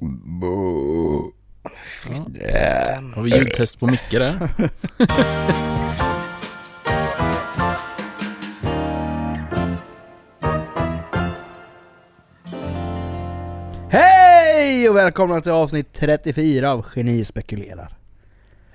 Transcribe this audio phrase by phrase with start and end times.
[0.00, 0.08] Ja.
[3.14, 4.48] Har vi ljudtest på Micke där?
[13.90, 17.99] Hej och välkomna till avsnitt 34 av Geni spekulerar.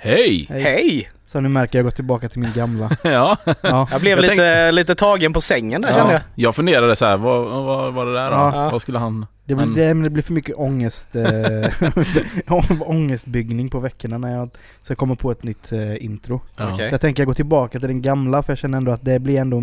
[0.06, 0.46] Hej!
[0.50, 0.62] Hej.
[0.64, 1.10] Hej!
[1.28, 2.90] Som ni märker, jag går tillbaka till min gamla.
[3.04, 6.20] Ja, Ja, Jag blev Jag lite, lite tagen på sängen där kände ja.
[6.36, 6.46] jag.
[6.46, 8.36] jag funderade så här, vad, vad var det där då?
[8.36, 8.70] Ja.
[8.72, 9.26] Vad skulle han...
[9.46, 11.70] det, blir, Men- det, men det blir för mycket ångest, eh,
[12.82, 14.50] ångestbyggning på veckorna när jag
[14.82, 16.42] ska komma på ett nytt eh, intro.
[16.58, 16.72] Ja.
[16.74, 16.88] Okej.
[16.88, 19.20] Så jag tänker jag går tillbaka till den gamla för jag känner ändå att det
[19.20, 19.62] blir ändå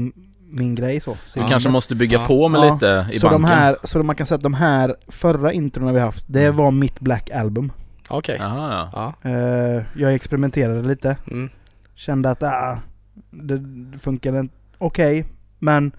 [0.51, 1.17] min grej så.
[1.27, 1.49] så Du Ja.
[1.49, 2.27] kanske måste bygga Ja.
[2.27, 2.75] på med Ja.
[2.75, 3.43] lite i så banken.
[3.43, 6.57] de här, så man kan säga att de här förra introna vi haft, det Mm.
[6.57, 7.73] var mitt Black Album.
[8.09, 8.37] Okej.
[8.39, 9.31] Jaha, ja.
[9.31, 11.17] Eh, jag experimenterade lite.
[11.31, 11.51] Mm.
[11.95, 12.79] Kände att ah,
[13.31, 13.63] det
[13.99, 15.25] funkade inte okej.
[15.59, 15.93] men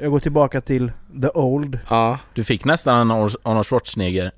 [0.00, 1.78] jag går tillbaka till the old.
[1.88, 2.18] ja.
[2.34, 4.30] Du fick nästan en Arnold Arnold Schwarzenegger.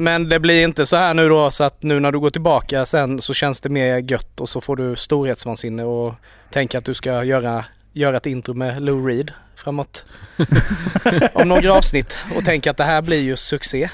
[0.00, 2.86] Men det blir inte så här nu då så att nu när du går tillbaka
[2.86, 6.14] sen så känns det mer gött och så får du storhetsvansinne och
[6.50, 10.04] tänker att du ska göra, göra ett intro med Lou Reed framåt
[11.32, 13.90] om några avsnitt och tänker att det här blir ju succé.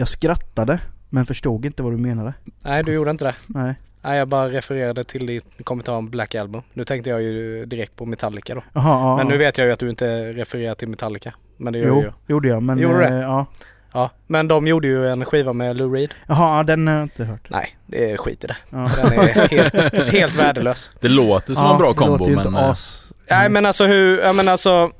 [0.00, 2.34] Jag skrattade men förstod inte vad du menade.
[2.62, 3.34] Nej, du gjorde inte det.
[3.46, 3.74] Nej.
[4.02, 6.62] Nej, jag bara refererade till din kommentar om Black Album.
[6.72, 8.62] Nu tänkte jag ju direkt på Metallica då.
[8.72, 9.16] Jaha, ja.
[9.16, 11.34] Men nu vet jag ju att du inte refererar till Metallica.
[11.56, 12.12] Men det gör Jo, jag.
[12.26, 12.78] gjorde jag men...
[12.78, 13.20] Gjorde eh, det?
[13.20, 13.46] ja.
[13.92, 16.14] Ja, men de gjorde ju en skiva med Lou Reed.
[16.26, 17.46] Jaha, ja, den har jag inte hört.
[17.50, 18.56] Nej, det är skit i det.
[18.70, 18.90] Ja.
[18.96, 20.90] Den är helt, helt värdelös.
[21.00, 22.46] Det låter som Ja, en bra det kombo låter ju men...
[22.46, 23.12] inte eh, as...
[23.30, 24.90] Nej men alltså hur, jag menar alltså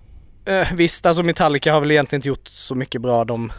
[0.45, 3.53] eh, Visst alltså Metallica har väl egentligen inte gjort så mycket bra de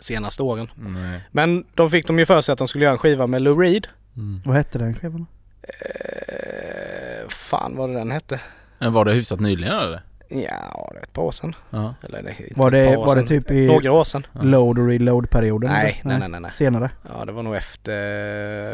[0.00, 0.70] senaste åren.
[0.76, 1.20] Nej.
[1.30, 3.60] Men de fick de ju för sig att de skulle göra en skiva med Lou
[3.60, 3.86] Reed.
[4.16, 4.42] Mm.
[4.44, 5.26] Vad hette den skivan?
[5.62, 8.40] Eh, fan vad det den hette.
[8.78, 10.00] Men Var det hyfsat nyligen eller?
[10.28, 11.54] Ja, det är ett par år sedan.
[11.70, 11.94] Ja.
[12.02, 14.26] Eller det Var det, par år var det typ i Några år sedan.
[14.32, 14.42] Ja.
[14.42, 15.70] load och reload-perioden?
[15.70, 16.50] Nej, nej, nej, nej, nej.
[16.54, 16.90] Senare?
[17.08, 17.92] Ja, det var nog efter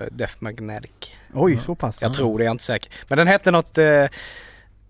[0.02, 0.90] eh, Death Magnetic.
[1.34, 1.60] Oj, Ja.
[1.60, 2.02] så pass?
[2.02, 2.14] Jag Ah.
[2.14, 2.92] tror det, jag är inte säker.
[3.08, 3.78] Men den hette något...
[3.78, 4.04] Eh,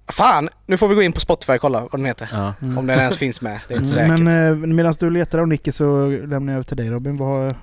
[0.08, 0.48] fan!
[0.66, 2.28] Nu får vi gå in på Spotify och kolla vad den heter.
[2.32, 2.54] Ja.
[2.62, 2.78] Mm.
[2.78, 3.60] Om den ens finns med.
[3.68, 4.18] Det är inte säkert.
[4.18, 7.16] Men eh, medan du letar av Nicky så lämnar jag över till dig Robin.
[7.16, 7.54] Vad,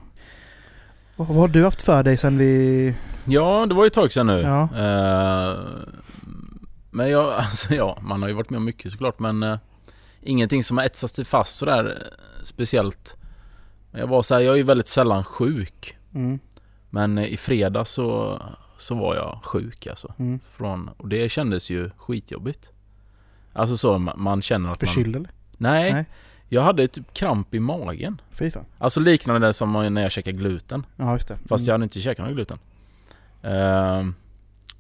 [1.16, 2.96] vad, vad har du haft för dig sen vi...
[3.26, 4.42] ja, det var ju ett tag sedan nu.
[4.42, 4.62] Ja.
[4.64, 5.58] Eh,
[6.92, 9.58] men jag, alltså ja, man har ju varit med om mycket såklart men eh,
[10.22, 13.16] ingenting som har etsat sig fast sådär eh, speciellt.
[13.92, 15.98] Jag var så här, jag är ju väldigt sällan sjuk.
[16.16, 16.40] Mm,
[16.90, 18.40] Men i fredag så,
[18.78, 20.14] så var jag sjuk alltså.
[20.20, 20.40] mm.
[20.50, 22.72] Från, och det kändes ju skitjobbigt.
[23.54, 24.88] Alltså så man, man känner att man...
[24.88, 25.30] Förkyld eller?
[25.58, 26.06] Nej, Nej.
[26.50, 28.22] Jag hade typ kramp i magen.
[28.32, 28.66] Fy fan.
[28.78, 30.86] Alltså liknande det som när jag käkar gluten.
[30.96, 31.38] Ja, just det.
[31.50, 32.58] Fast jag hade inte käkat någon gluten.
[33.42, 34.16] Ehm,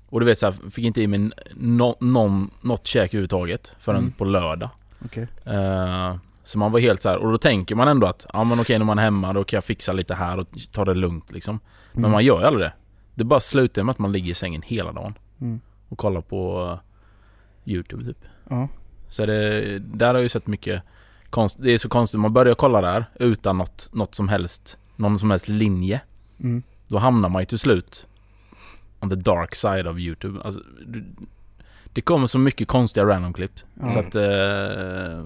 [0.09, 4.00] och du vet så här, fick inte i mig no, någon, något käk överhuvudtaget förrän
[4.00, 4.12] Mm.
[4.12, 4.70] på lördag.
[5.06, 5.28] Okej.
[5.46, 8.59] Ehm, så man var helt så här, och då tänker man ändå att ja men
[8.59, 11.32] okej när man är hemma då kan jag fixa lite här och ta det lugnt
[11.32, 11.59] liksom.
[11.92, 12.12] Men Mm.
[12.12, 12.74] man gör ju aldrig det.
[13.16, 15.62] Det bara slutar med att man ligger i sängen hela dagen Mm.
[15.90, 16.69] och kollar på
[17.66, 18.18] eh, Youtube typ.
[18.50, 18.68] Ja.
[19.07, 20.84] Så det, där har jag ju sett mycket
[21.29, 25.19] konst, Det är så konstigt, man börjar kolla där utan något, något som helst, någon
[25.19, 26.02] som helst linje.
[26.40, 26.63] Mm.
[26.88, 28.07] Då hamnar man ju till slut
[29.00, 30.41] on the dark side of Youtube.
[30.44, 31.06] Alltså, du,
[31.94, 33.52] det kommer så mycket konstiga random klipp.
[33.81, 33.91] Ja.
[33.91, 35.25] Så att, eh,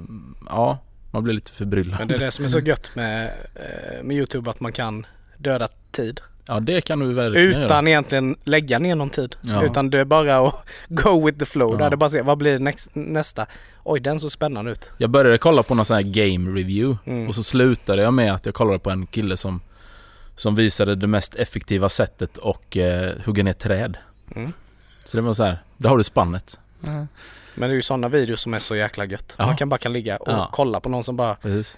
[0.50, 0.78] ja,
[1.12, 2.00] man blir lite förbryllad.
[2.00, 5.06] Men det är det som är så gött med, eh, med Youtube att man kan
[5.38, 6.22] döda tid.
[6.48, 7.66] Ja, det kan du verkligen göra.
[7.66, 9.36] Utan egentligen lägga ner någon tid.
[9.42, 9.64] Ja.
[9.64, 10.56] Utan det är bara att
[10.88, 11.72] go with the flow.
[11.72, 11.78] Ja.
[11.78, 13.46] Där det bara se, vad blir näst, nästa?
[13.84, 14.92] Oj, den såg spännande ut.
[14.98, 17.28] Jag började kolla på någon sån här game review Mm.
[17.28, 19.62] och så slutade jag med att jag kollade på en kille som
[20.36, 23.98] som visade det mest effektiva sättet och eh, hugga ner träd.
[24.36, 24.54] Mm.
[25.06, 26.60] Så det var så här, där har du spannet.
[26.86, 27.08] Ja.
[27.56, 29.36] Men det är ju sådana videos som är så jäkla gött.
[29.38, 29.46] Ja.
[29.46, 30.50] Man kan bara kan ligga och Ja.
[30.54, 31.78] kolla på någon som bara, Precis.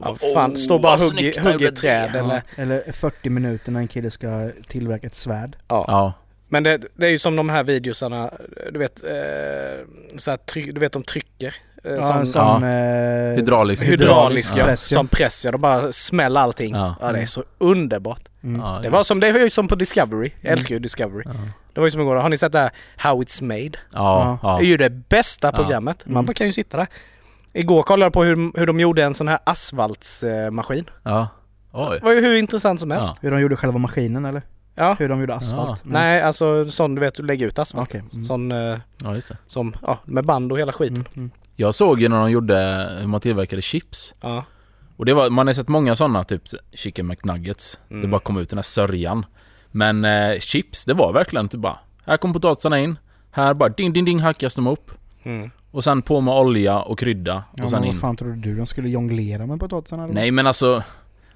[0.00, 2.18] Ja, fan, står bara och han hugger gjorde träd det.
[2.18, 5.56] eller Eller 40 minuter när en kille ska tillverka ett svärd.
[5.68, 5.84] ja.
[5.88, 6.12] Ja,
[6.48, 8.30] Men det, det är ju som de här videosarna,
[8.72, 9.84] du vet, eh,
[10.16, 11.54] så här, try, du vet de trycker.
[11.84, 12.62] Eh, Ja, som, som...
[12.62, 12.68] Ja.
[12.68, 13.84] Eh, Hydraulisk.
[13.84, 14.64] hydraulisk ja.
[14.64, 14.96] press, ja.
[14.98, 16.74] Som press ja, de bara smäller allting.
[16.74, 16.94] Ja.
[17.00, 17.12] Ja.
[17.12, 18.22] det är så underbart.
[18.44, 18.60] Mm.
[18.60, 20.30] ja, Det var som, det var ju som på Discovery.
[20.40, 21.22] Jag älskar ju Discovery.
[21.26, 21.32] Ja,
[21.72, 23.78] Det var ju som igår, har ni sett det här How It's Made?
[23.92, 24.38] ja.
[24.42, 24.58] Det ja.
[24.58, 25.52] är ju det bästa Ja.
[25.52, 26.02] programmet.
[26.06, 26.34] Man Mm.
[26.34, 26.86] kan ju sitta där.
[27.54, 30.90] Igår kollade jag på hur, hur de gjorde en sån här asfaltsmaskin.
[31.02, 31.28] ja.
[31.76, 31.98] Oj.
[31.98, 33.12] Det var ju hur intressant som helst.
[33.14, 33.18] Ja.
[33.20, 34.42] Hur de gjorde själva maskinen eller?
[34.74, 34.96] Ja.
[34.98, 35.80] Hur de gjorde asfalt?
[35.84, 35.90] Ja.
[35.92, 37.88] Nej, alltså sån du vet, du lägger ut asfalt.
[37.88, 38.02] Okej.
[38.12, 38.24] Mm.
[38.24, 39.36] Sån eh, Ja, just det.
[39.46, 40.96] som, ja, med band och hela skiten.
[40.96, 41.06] Mm.
[41.16, 41.30] Mm.
[41.56, 44.14] Jag såg ju när de gjorde, hur man tillverkade chips.
[44.20, 44.44] Ja.
[44.96, 46.42] Och det var, man har sett många sådana, typ
[46.72, 47.78] chicken McNuggets.
[47.88, 48.10] Det Mm.
[48.10, 49.26] bara kom ut den här sörjan.
[49.70, 52.98] Men eh, chips, det var verkligen typ bara, här kommer potatisarna in.
[53.30, 54.90] Här bara ding ding ding hackas de upp.
[55.74, 55.76] Mm.
[55.76, 57.94] Och sen på med olja och krydda Ja, och sen men in.
[57.94, 58.56] vad fan trodde du?
[58.56, 60.14] De skulle jonglera med potatisen eller?
[60.14, 60.82] Nej men alltså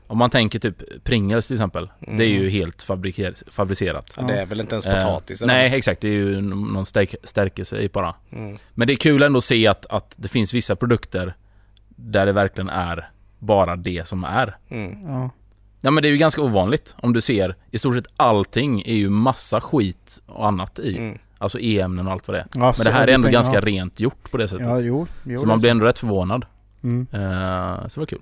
[0.06, 1.90] om man tänker typ Pringles till exempel.
[2.00, 2.50] Det är ju Mm.
[2.52, 4.14] helt fabricerat.
[4.16, 5.42] Ja, det är väl inte ens Eh, potatis?
[5.42, 5.54] eller?
[5.54, 8.14] nej exakt, det är ju någon stärk- stärkelse i bara.
[8.32, 8.56] Mm.
[8.74, 11.34] Men det är kul ändå att se att, att det finns vissa produkter
[11.88, 14.56] där det verkligen är bara det som är.
[14.68, 15.02] Mm.
[15.12, 15.30] Ja.
[15.80, 16.94] Ja men det är ju ganska ovanligt.
[17.00, 20.96] Om du ser, i stort sett allting är ju massa skit och annat i.
[21.38, 21.44] Mm.
[21.44, 22.46] Alltså e-ämnen och allt vad det är.
[22.54, 23.60] Ja, Men det här är ändå ganska ja.
[23.60, 24.66] rent gjort på det sättet.
[24.66, 25.06] Ja, jo.
[25.24, 26.46] jo så det man blir ändå rätt förvånad.
[26.82, 27.06] Mm.
[27.12, 28.20] Eh, så det var kul.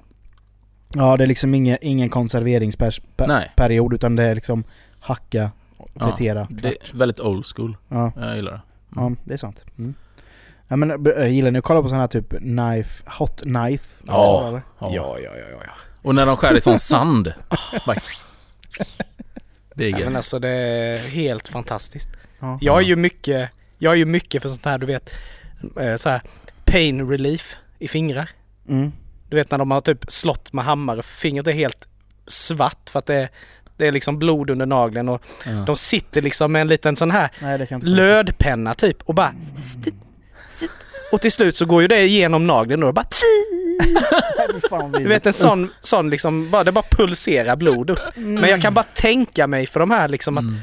[0.95, 4.65] Ja, det är liksom ingen, ingen konserveringsperiod utan det är liksom
[5.01, 5.51] hacka,
[6.01, 6.91] fritera, det klart.
[6.95, 7.77] är väldigt old school.
[7.89, 8.61] Ja, Jag gillar det.
[8.97, 9.65] ja, det är sant.
[9.79, 9.95] Mm.
[10.69, 13.89] Ja men jag gillar ni att kolla på sån här typ knife, hot knife?
[14.07, 14.51] Ja.
[14.53, 14.61] Ja.
[14.81, 15.59] Ja, ja, ja, ja.
[15.65, 15.71] ja.
[16.03, 17.33] Och när de skär i sån sand.
[17.87, 17.97] Bara-
[19.76, 22.08] det är ja men alltså det är helt fantastiskt.
[22.40, 22.58] Ja.
[22.61, 25.11] Jag är ju mycket, jag är ju mycket för sånt här du vet,
[25.81, 26.23] eh, så här
[26.64, 28.31] pain relief i fingrar.
[28.69, 28.93] Mm.
[29.28, 31.88] Du vet när de har typ slått med hammare, fingret är helt
[32.26, 33.28] svart för att det är,
[33.76, 35.50] det är liksom blod under nageln och Ja.
[35.52, 39.34] de sitter liksom med en liten sån här Nej lödpenna typ och bara
[41.12, 43.06] och till slut så går ju det igenom nageln och bara
[44.99, 47.99] Du vet en sån, sån liksom, bara, det bara pulserar blod upp.
[48.14, 50.58] Men jag kan bara tänka mig för de här liksom att, Mm.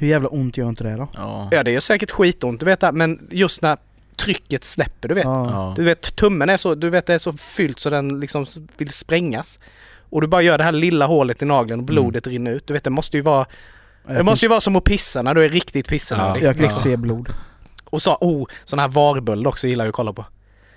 [0.00, 1.08] Hur jävla ont gör inte det då?
[1.14, 1.48] Ja.
[1.50, 3.78] ja det gör säkert skitont du vet det, men just när
[4.16, 5.24] trycket släpper du vet.
[5.24, 5.50] Ja.
[5.50, 5.72] Ja.
[5.76, 8.46] Du vet tummen är så, du vet det är så fyllt så den liksom
[8.76, 9.58] vill sprängas.
[10.10, 12.66] Och du bara gör det här lilla hålet i nageln och blodet rinner ut.
[12.66, 13.46] Du vet det måste ju vara,
[14.06, 16.34] det måste ju vara som att pissa när du är riktigt pissnödig.
[16.34, 16.82] kan, jag kan liksom.
[16.82, 17.28] se blod.
[17.90, 20.24] Och så, oh, sån här varböld också gillar jag att kolla på.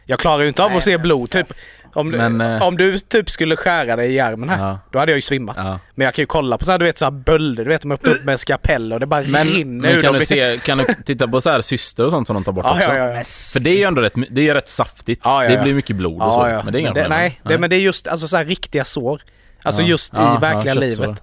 [0.05, 1.53] Jag klarar ju inte av Nej, att se men blod typ.
[1.93, 4.79] Om, Men, eh, om du typ skulle skära dig i armen här, Ja.
[4.91, 5.55] då hade jag ju svimmat.
[5.59, 5.79] Ja.
[5.95, 7.81] Men jag kan ju kolla på så här, du vet så här bölder, du vet
[7.81, 10.77] de öppnar upp med skapell och det bara Men, rinner men kan du se, kan
[10.77, 12.91] du titta på så här syster och sånt som de tar bort Ja, också?
[12.93, 13.23] ja, ja.
[13.53, 15.21] För det är ju ändå rätt, det är rätt saftigt.
[15.23, 16.47] Ja, ja, Det blir mycket blod och så.
[16.47, 16.61] ja.
[16.63, 17.19] Men det är inga det, problem.
[17.19, 19.21] Nej, det, men det är just alltså, så här, riktiga sår.
[19.63, 19.87] Alltså Ja.
[19.87, 21.21] just Ja, i verkliga ja, livet.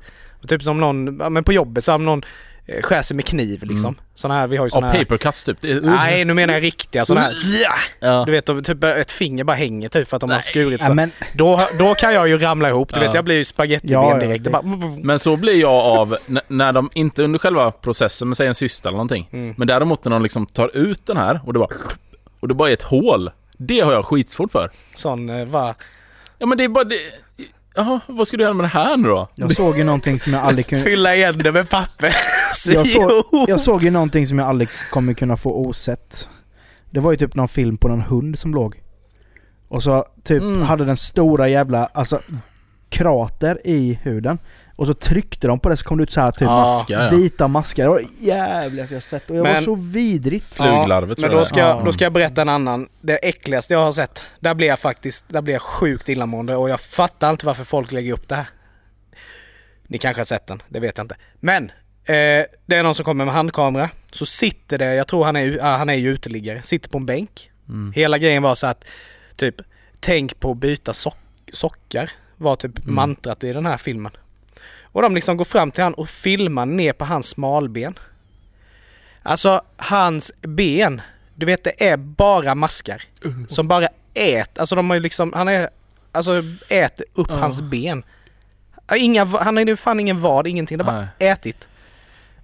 [0.49, 2.29] typ som någon, ja, men på jobbet så har någon eh,
[2.83, 3.89] skär sig med kniv liksom.
[3.89, 4.01] Mm.
[4.15, 4.99] Såna här, vi har ju Ja, såna här.
[4.99, 5.59] paper cuts typ.
[5.83, 7.33] Nej, nu menar jag riktiga såna här.
[8.01, 8.23] Ja.
[8.27, 10.43] Du vet, typ ett finger bara hänger typ för att de har Nej.
[10.43, 10.95] skurit Ja, sig.
[10.95, 12.95] men Då, då kan jag ju ramla ihop.
[12.95, 13.07] Du Ja.
[13.07, 14.45] vet, jag blir ju spagettiben Ja, ja, direkt.
[14.45, 14.63] Det bara...
[15.03, 16.17] Men så blir jag av
[16.49, 19.29] när de, inte under själva processen, men säg en cysta eller någonting.
[19.33, 19.55] Mm.
[19.59, 21.69] Men däremot när de liksom tar ut den här och det bara...
[22.41, 23.31] Och det bara är ett hål.
[23.59, 24.71] Det har jag skitsvårt för.
[24.97, 25.75] Sån, eh, va?
[26.39, 26.97] Ja men det är bara det...
[27.79, 29.29] Jaha, vad ska du göra med det här nu då?
[29.35, 30.85] jag såg ju någonting som jag aldrig kunde...
[30.85, 32.17] Fylla igen det med papper.
[32.69, 33.11] Jag såg,
[33.49, 36.29] jag såg ju någonting som jag aldrig kommer kunna få osett.
[36.91, 38.83] Det var ju typ någon film på någon hund som låg.
[39.69, 40.63] Och så typ Mm.
[40.63, 42.21] hade den stora jävla, alltså
[42.89, 44.39] krater i huden.
[44.79, 46.61] Och så tryckte de på det så kom det ut så här typ Ja.
[46.61, 47.11] Maskar ja.
[47.11, 47.83] vita maskar.
[47.85, 50.55] Det var det jävligaste jag sett och jag var Men- så vidrigt.
[50.55, 52.89] Fluglarvet Men tror då ska, jag, då ska jag berätta en annan.
[53.01, 54.23] Det äckligaste jag har sett.
[54.41, 57.93] Där blir jag faktiskt där blir jag sjukt illamående och jag fattar inte varför folk
[57.93, 58.47] lägger upp det här.
[59.87, 61.17] Ni kanske har sett den, det vet jag inte.
[61.41, 61.65] Men
[62.05, 63.91] eh, det är någon som kommer med handkamera.
[64.13, 67.07] Så sitter det, jag tror han är, ja, han är ju uteliggare, sitter på en
[67.07, 67.51] bänk.
[67.69, 67.93] Mm.
[67.97, 68.85] Hela grejen var så att
[69.37, 69.55] typ
[70.01, 71.17] tänk på att byta sock,
[71.53, 72.11] sockar.
[72.37, 72.95] Var typ Mm.
[72.95, 74.13] mantrat i den här filmen.
[74.93, 77.99] Och de liksom går fram till han och filmar ner på hans smalben.
[79.23, 81.01] Alltså hans ben,
[81.35, 83.03] du vet det är bara maskar.
[83.49, 85.69] Som bara äter, alltså de har ju liksom, han är,
[86.13, 87.37] alltså äter upp Ja.
[87.37, 88.03] hans ben.
[88.97, 90.79] Inga, han har ju fan ingen vad, ingenting.
[90.79, 91.69] Det har bara ätit.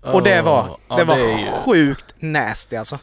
[0.00, 2.98] Och det var, det var sjukt nasty alltså.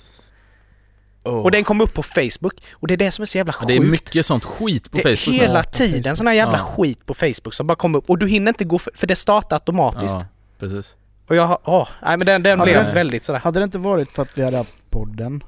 [1.23, 1.33] Åh.
[1.43, 2.53] Och den kom upp på Facebook.
[2.73, 3.67] Och det är det som är så jävla Ja, sjukt.
[3.67, 5.35] Det är mycket sånt skit på Det Facebook.
[5.35, 6.17] hela på tiden Facebook.
[6.17, 6.63] sån här jävla Ja.
[6.63, 8.09] skit på Facebook som bara kommer upp.
[8.09, 10.15] Och du hinner inte gå för, för det startar automatiskt.
[10.19, 10.25] Ja,
[10.59, 10.95] precis.
[11.27, 13.39] Och jag har, åh, nej men den, den Hade blev det- väldigt sådär.
[13.39, 15.43] Hade det inte varit för att vi hade haft podden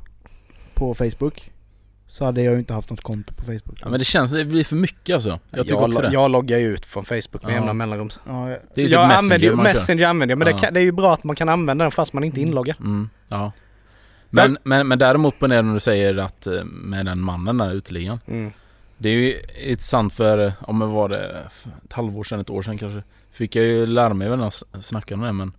[0.73, 1.51] på Facebook
[2.07, 3.79] så hade jag ju inte haft något konto på Facebook.
[3.81, 5.39] Ja, men det känns, det blir för mycket alltså.
[5.49, 6.09] Jag tycker jag, också det.
[6.13, 7.55] jag loggar ju ut från Facebook med Ja.
[7.55, 8.09] jämna mellanrum.
[8.27, 9.55] Ja, jag- Det är ju typ jag Messenger använder ju.
[9.55, 10.53] Messenger, använder jag, men Ja.
[10.53, 12.41] det, kan, det är ju bra att man kan använda den fast man inte är
[12.41, 12.75] inloggad.
[12.79, 13.51] Mm, ja.
[14.35, 18.19] Men, men, men däremot på när du säger att eh, med den mannen där uteliggaren.
[18.27, 18.51] Mm.
[18.97, 21.47] Det är ju intressant för, om det var det,
[21.85, 23.03] ett halvår sedan, ett år sedan kanske.
[23.31, 25.53] Fick jag ju lära mig, s- snacka om det men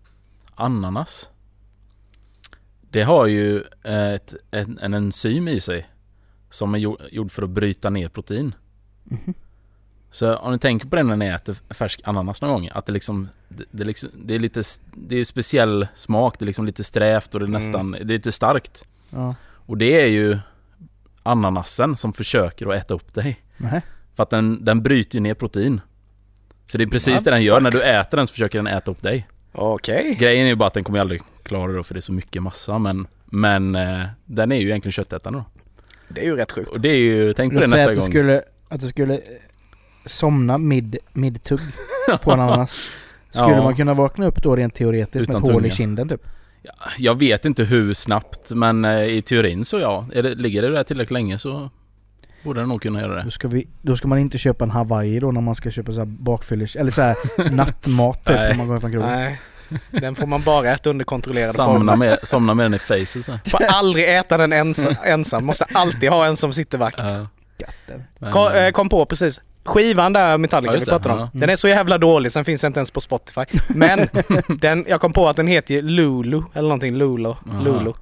[0.54, 1.28] ananas.
[2.90, 5.88] Det har ju eh, ett, en, en enzym i sig.
[6.50, 8.54] Som är jo- gjord för att bryta ner protein.
[9.04, 9.34] Mhm.
[10.14, 12.92] Så om ni tänker på det när ni äter färsk ananas någon gång, att det
[12.92, 16.66] liksom Det, det, är liksom, det är lite Det är speciell smak, det är liksom
[16.66, 17.60] lite strävt och det är Mm.
[17.60, 19.34] nästan Det är lite starkt Ja.
[19.66, 20.38] Och det är ju
[21.22, 23.80] Ananasen som försöker att äta upp dig Nej.
[24.16, 25.80] För att den, den bryter ju ner protein
[26.66, 28.90] Så det är precis det den gör, när du äter den så försöker den äta
[28.90, 30.16] upp dig Okej.
[30.20, 32.02] Grejen är ju bara att den kommer ju aldrig klara det då för det är
[32.02, 35.44] så mycket massa men Men eh, den är ju egentligen köttätande då
[36.08, 36.70] Det är ju rätt sjukt.
[36.70, 38.06] Och det är ju, tänk på det nästa att gång.
[38.10, 39.20] skulle, att du skulle
[40.06, 41.60] somna mid, mid-tugg
[42.22, 42.78] på en ananas.
[43.30, 43.62] Skulle Ja.
[43.62, 46.26] man kunna vakna upp då rent teoretiskt Utan med ett hål i kinden typ?
[46.98, 50.06] Jag vet inte hur snabbt men eh, i teorin så ja.
[50.12, 51.70] Är det, ligger det där tillräckligt länge så
[52.44, 53.22] borde det nog kunna göra det.
[53.22, 55.92] Då ska, vi, då ska man inte köpa en Hawaii då när man ska köpa
[55.92, 57.16] så här bakfyllish, eller så här
[57.50, 59.08] nattmat typ när man går från krogen.
[59.10, 59.40] Nej,
[59.90, 61.96] den får man bara äta under kontrollerade Somna former.
[61.96, 63.38] med, somna med den i facet sen.
[63.46, 65.44] Får aldrig äta den ensam, ensam.
[65.46, 67.00] Måste alltid ha en som sitter vakt.
[68.18, 69.40] Men, Kom, eh, kom på precis.
[69.64, 71.20] Skivan där, Metallica Ja, vi pratade om.
[71.20, 71.30] Ja.
[71.32, 73.40] Den är så jävla dålig, sen finns den inte ens på Spotify.
[73.68, 74.08] Men
[74.60, 77.36] den, jag kom på att den heter Lulu, eller någonting, Lulo.
[77.62, 77.92] Lulu.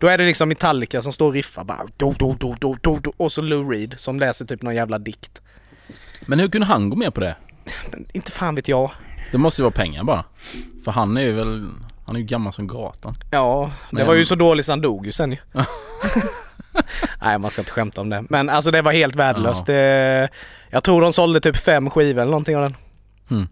[0.00, 2.98] Då är det liksom Metallica som står och riffar bara do, do, do, do, do,
[3.02, 5.40] do, och så Lou Reed som läser typ någon jävla dikt.
[6.26, 7.36] men hur kunde han gå med på det?
[7.90, 8.90] Men inte fan vet jag.
[9.32, 10.24] Det måste ju vara pengar bara.
[10.84, 11.68] För han är ju väl,
[12.06, 13.14] han är ju gammal som gatan.
[13.30, 15.38] Ja, det Men- var ju så dåligt så han dog ju sen ju.
[17.22, 18.24] Nej, man ska inte skämta om det.
[18.28, 19.66] Men alltså det var helt värdelöst.
[19.66, 20.28] Det,
[20.70, 22.76] jag tror de sålde typ fem skivor eller någonting av den.
[23.30, 23.46] Mm.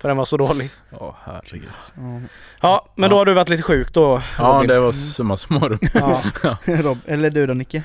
[0.00, 0.70] För den var så dålig.
[0.90, 1.68] Ja herregud.
[1.96, 2.20] Ja.
[2.60, 3.20] Ja, men då Ja.
[3.20, 4.68] har du varit lite sjuk då Ja Robin.
[4.68, 5.78] det var summa summarum.
[5.94, 6.20] Ja.
[6.64, 7.76] Rob, eller du då Nicke?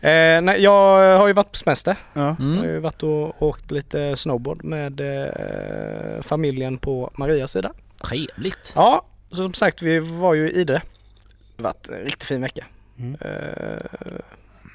[0.00, 1.96] Eh, nej, jag har ju varit på semester.
[2.12, 2.20] Ja.
[2.20, 2.64] Jag har Mm.
[2.64, 7.72] ju varit och åkt lite snowboard med eh, familjen på Marias sida.
[8.02, 8.72] Trevligt.
[8.74, 10.82] Ja, så som sagt vi var ju i Idre.
[11.56, 12.64] Det har varit en riktigt fin vecka.
[12.98, 13.16] Mm.
[13.20, 14.20] Eh,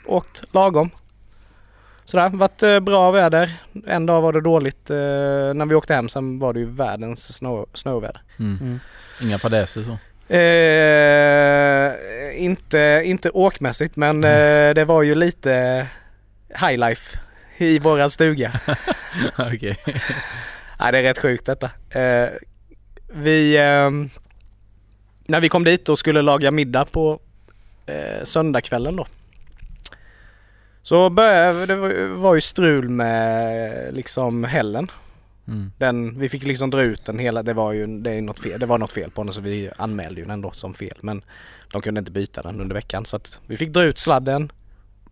[0.06, 0.90] åkt lagom.
[2.10, 3.52] Sådär, varit eh, bra väder.
[3.88, 4.90] En dag var det dåligt.
[4.90, 4.96] Eh,
[5.54, 8.22] när vi åkte hem sen var det ju världens snow, snöväder.
[8.40, 8.58] Mm.
[8.62, 8.80] Mm.
[9.22, 9.98] Inga fadäser så.
[10.34, 11.94] Eh,
[12.44, 15.88] inte, inte åkmässigt men eh, det var ju lite
[16.48, 17.20] highlife
[17.58, 18.60] i våran stuga.
[19.38, 19.78] Okej.
[20.80, 21.70] Nej, det är rätt sjukt detta.
[22.00, 22.30] Eh,
[23.14, 24.10] vi, ehm,
[25.26, 27.20] när vi kom dit och skulle laga middag på
[27.86, 29.06] eh, söndagskvällen då.
[30.82, 34.92] Så började, det var, ju strul med liksom hällen.
[35.48, 35.72] Mm.
[35.78, 38.60] Den, vi fick liksom dra ut den hela, det var ju det är något fel,
[38.60, 40.98] det var något fel på den så vi anmälde ju den då som fel.
[41.02, 41.22] Men
[41.72, 44.52] de kunde inte byta den under veckan så att vi fick dra ut sladden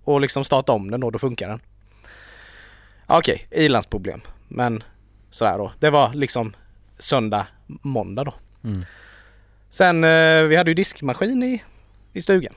[0.04, 1.60] och liksom starta om den då, då funkar den.
[3.06, 4.22] Okej, ilandsproblem.
[4.48, 4.84] Men
[5.30, 5.72] sådär då.
[5.80, 6.56] Det var liksom
[7.00, 8.34] söndag, måndag då.
[8.64, 8.86] Mm.
[9.70, 11.64] Sen, eh, vi hade ju diskmaskin i,
[12.14, 12.54] i stugan.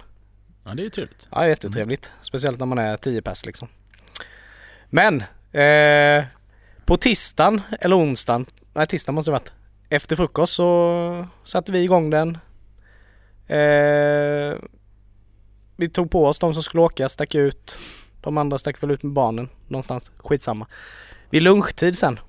[0.71, 1.29] Ja det är ju trevligt.
[1.31, 2.11] Ja, jättetrevligt.
[2.21, 3.69] Speciellt när man är 10 pers liksom.
[4.87, 5.23] Men,
[5.53, 6.25] eh,
[6.85, 9.53] på tisdagen eller onsdagen, nej tisdagen måste det varit.
[9.89, 12.39] Efter frukost så satte vi igång den.
[13.47, 14.59] Eh,
[15.77, 17.79] vi tog på oss de som skulle åka, stack ut.
[18.21, 20.11] De andra stack väl ut med barnen någonstans.
[20.17, 20.67] Skitsamma.
[21.31, 22.21] Vid lunchtid sen.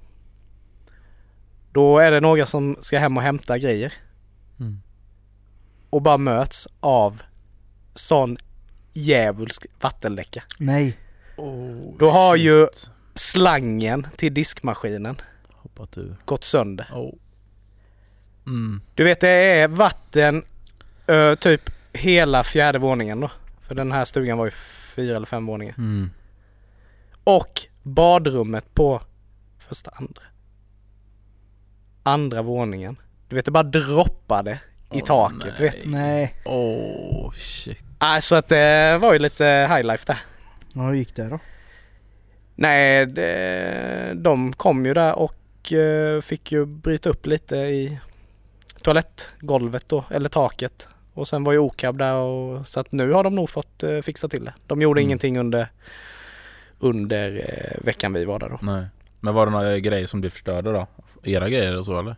[1.71, 3.93] Då är det några som ska hem och hämta grejer.
[4.59, 4.81] Mm.
[5.89, 7.21] Och bara möts av
[7.93, 8.37] sån
[8.93, 10.43] djävulsk vattenläcka.
[10.59, 10.97] Nej.
[11.37, 12.45] Oh, Då har shit.
[12.45, 12.67] ju-
[13.15, 15.21] Slangen till diskmaskinen
[16.25, 16.87] gått sönder.
[16.93, 17.13] Oh.
[18.45, 18.81] Mm.
[18.95, 20.43] Du vet det är vatten
[21.07, 21.61] ö, typ
[21.93, 23.31] hela fjärde våningen då.
[23.61, 24.51] För den här stugan var ju
[24.95, 25.75] fyra eller fem våningar.
[25.77, 26.09] Mm.
[27.23, 29.01] Och badrummet på
[29.59, 30.21] första, andra.
[32.03, 32.95] Andra våningen.
[33.29, 34.59] Du vet det bara droppade
[34.93, 35.57] i Åh, taket.
[35.57, 35.75] Du vet.
[35.85, 35.85] nej.
[35.85, 36.35] Nej.
[36.45, 37.83] Åh shit.
[37.97, 39.45] Alltså att det var ju lite
[39.75, 40.17] highlife där.
[40.73, 41.39] Ja, hur gick det då?
[42.55, 47.99] Nej, det, de kom ju där och eh, fick ju bryta upp lite i
[48.81, 50.87] toalettgolvet då, eller taket.
[51.13, 53.99] Och sen var ju Okab där och så att nu har de nog fått eh,
[54.01, 54.53] fixa till det.
[54.67, 55.07] De gjorde Mm.
[55.09, 55.67] ingenting under,
[56.79, 58.59] under eh, veckan vi var där då.
[58.61, 58.85] Nej.
[59.19, 60.87] Men var det några grejer som blev förstörda då?
[61.23, 62.15] Era grejer och så eller?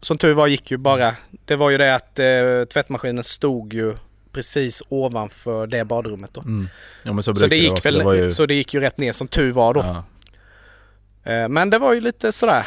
[0.00, 3.94] Som tur var gick ju bara, det var ju det att eh, tvättmaskinen stod ju
[4.32, 6.40] precis ovanför det badrummet då.
[6.40, 6.68] Mm.
[7.02, 7.80] Ja men så Så det, det, gick vara.
[7.80, 8.30] Så väl, det var ju...
[8.30, 9.80] så det gick ju rätt ner som tur var då.
[9.80, 10.04] Ja,
[11.24, 12.66] Eh, men det var ju lite sådär,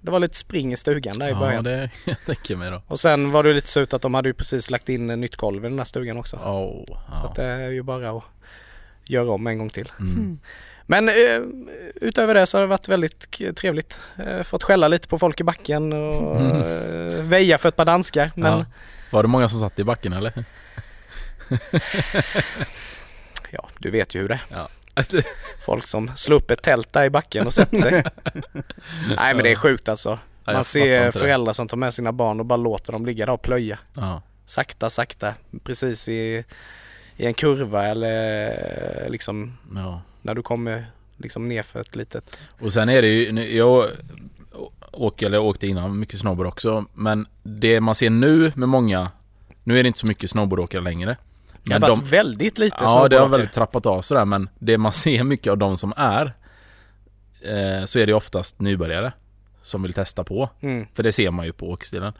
[0.00, 1.64] det var lite spring i stugan där i ja början.
[1.64, 2.82] det jag tänker mig då.
[2.86, 5.10] Och sen var det ju lite så ut att de hade ju precis lagt in
[5.10, 6.36] en nytt golv i den här stugan också.
[6.44, 6.84] Åh.
[6.86, 7.28] Så ja.
[7.28, 8.24] att det är ju bara att
[9.04, 9.92] göra om en gång till.
[9.98, 10.38] Mm.
[10.86, 11.14] Men eh,
[11.94, 14.00] utöver det så har det varit väldigt trevligt.
[14.26, 16.56] Eh, fått skälla lite på folk i backen och Mm.
[16.62, 18.30] eh, väja för ett par danskar.
[18.34, 18.64] Men Ja.
[19.12, 20.32] Var det många som satt i backen eller?
[23.50, 24.42] ja, du vet ju hur det är.
[24.50, 24.68] Ja.
[25.66, 28.04] Folk som slår upp ett tält där i backen och sätter sig.
[29.16, 30.08] Nej men det är sjukt alltså.
[30.08, 31.12] Ja, Man jag ser inte det.
[31.12, 33.78] föräldrar som tar med sina barn och bara låter dem ligga där och plöja.
[33.96, 34.22] Ja.
[34.46, 35.34] Sakta, sakta.
[35.64, 36.44] Precis i,
[37.16, 40.02] i en kurva eller liksom ja.
[40.22, 40.86] När du kommer
[41.16, 42.36] liksom ner för ett litet...
[42.60, 43.86] Och sen är det ju, jag
[44.92, 49.10] åker, eller åkte innan mycket snowboard också, men det man ser nu med många,
[49.64, 51.16] nu är det inte så mycket snowboardåkare längre.
[51.64, 54.48] Det har Men varit de- väldigt lite Ja, det har väldigt trappat av sådär men
[54.58, 56.34] det man ser mycket av de som är
[57.40, 59.12] eh, så är det oftast nybörjare
[59.62, 60.48] som vill testa på.
[60.60, 60.86] Mm.
[60.94, 62.12] För det ser man ju på åkstilen.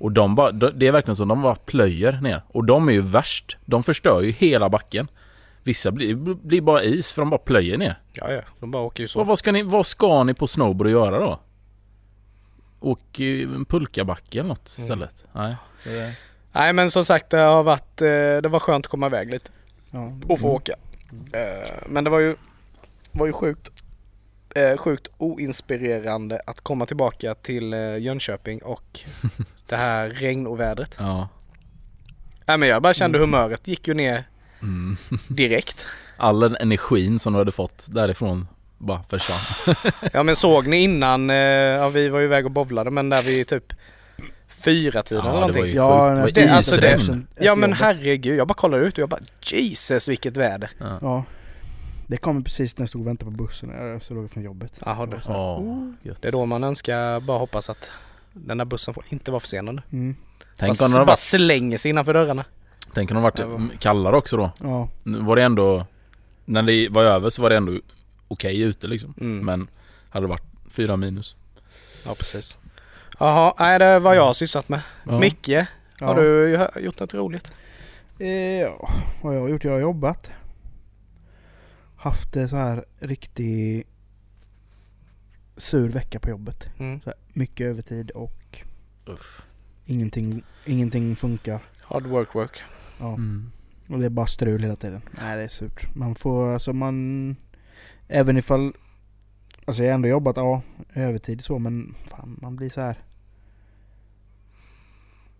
[0.00, 2.42] Och de bara, de- det är verkligen som de bara plöjer ner.
[2.48, 3.56] Och de är ju värst.
[3.64, 5.08] De förstör ju hela backen.
[5.68, 8.00] Vissa blir, blir bara is för de bara plöjer ner.
[8.12, 8.40] Ja, ja.
[8.60, 9.18] De bara åker ju så.
[9.18, 11.40] Vad, vad, ska ni, vad ska ni på snowboard göra då?
[12.80, 14.84] Åk en pulkabacke eller något Mm.
[14.86, 15.24] istället?
[15.32, 15.56] Nej.
[15.84, 16.14] det är-
[16.52, 18.02] Nej, men som sagt, det har varit...
[18.02, 18.06] eh,
[18.42, 19.50] Det var skönt att komma iväg lite
[19.90, 20.12] Ja.
[20.28, 20.72] och få åka.
[21.32, 22.36] Eh, Men det var ju,
[23.12, 23.70] var ju sjukt,
[24.54, 29.00] eh, sjukt oinspirerande att komma tillbaka till Jönköping och
[29.66, 30.96] det här regnovädret.
[30.98, 31.28] Ja.
[32.46, 34.24] Nej, men jag bara kände humöret gick ju ner
[34.62, 34.96] Mm.
[35.28, 35.86] direkt.
[36.16, 38.48] All den energin som du hade fått därifrån
[38.78, 39.38] bara försvann.
[40.12, 43.22] Ja men såg ni innan, eh, ja vi var ju iväg och bowlade men där
[43.22, 43.72] vi typ
[44.48, 45.62] fyra tiden Ja, eller det någonting.
[45.62, 46.34] var ju Ja, sjukt.
[46.34, 47.20] det- Det alltså det-.
[47.40, 50.70] Ja men herregud, jag bara kollade ut och jag bara Jesus vilket väder.
[50.78, 50.98] Ja.
[51.02, 51.24] Ja.
[52.06, 54.72] Det kom precis när jag stod och väntade på bussen jag såg från jobbet.
[54.84, 55.90] Jaha, det- Så här, Ja, oh.
[56.20, 57.90] Det är då man önskar, bara hoppas att
[58.32, 59.82] den där bussen får inte vara försenad.
[59.92, 60.16] Mm.
[60.56, 62.44] Tänk bara, om det bara varit, slänger sig innanför dörrarna.
[62.94, 63.38] Tänk om det har varit
[63.72, 64.50] Ja, kallare också då.
[64.60, 64.88] Ja.
[65.02, 65.86] Nu var det ändå,
[66.44, 67.80] när det var över så var det ändå
[68.28, 69.14] okej ute liksom.
[69.20, 69.46] Mm.
[69.46, 69.68] Men
[70.10, 71.36] hade det varit fyra minus.
[72.04, 72.58] Ja precis.
[73.18, 74.80] Jaha, nej det är vad jag har sysslat med.
[75.04, 75.18] Ja.
[75.18, 75.66] Micke, har
[76.00, 76.14] Ja.
[76.14, 77.52] du gjort något roligt?
[78.18, 78.28] Eh,
[78.60, 78.88] ja,
[79.22, 79.64] vad jag har gjort?
[79.64, 80.30] Jag har jobbat.
[81.96, 83.86] Haft det så här riktig
[85.56, 86.68] sur vecka på jobbet.
[86.78, 87.00] Mm.
[87.00, 88.58] Så här, mycket övertid och
[89.06, 89.42] Uff.
[89.86, 91.60] ingenting, ingenting funkar.
[91.82, 92.60] Hard work work.
[92.98, 93.08] Ja.
[93.08, 93.50] Mm.
[93.88, 95.00] Och det är bara strul hela tiden.
[95.20, 95.94] Nej det är surt.
[95.94, 97.36] Man får alltså man...
[98.08, 98.72] Även ifall...
[99.64, 100.62] Alltså jag har ändå jobbat, ja,
[100.94, 102.98] övertid så men fan man blir så här.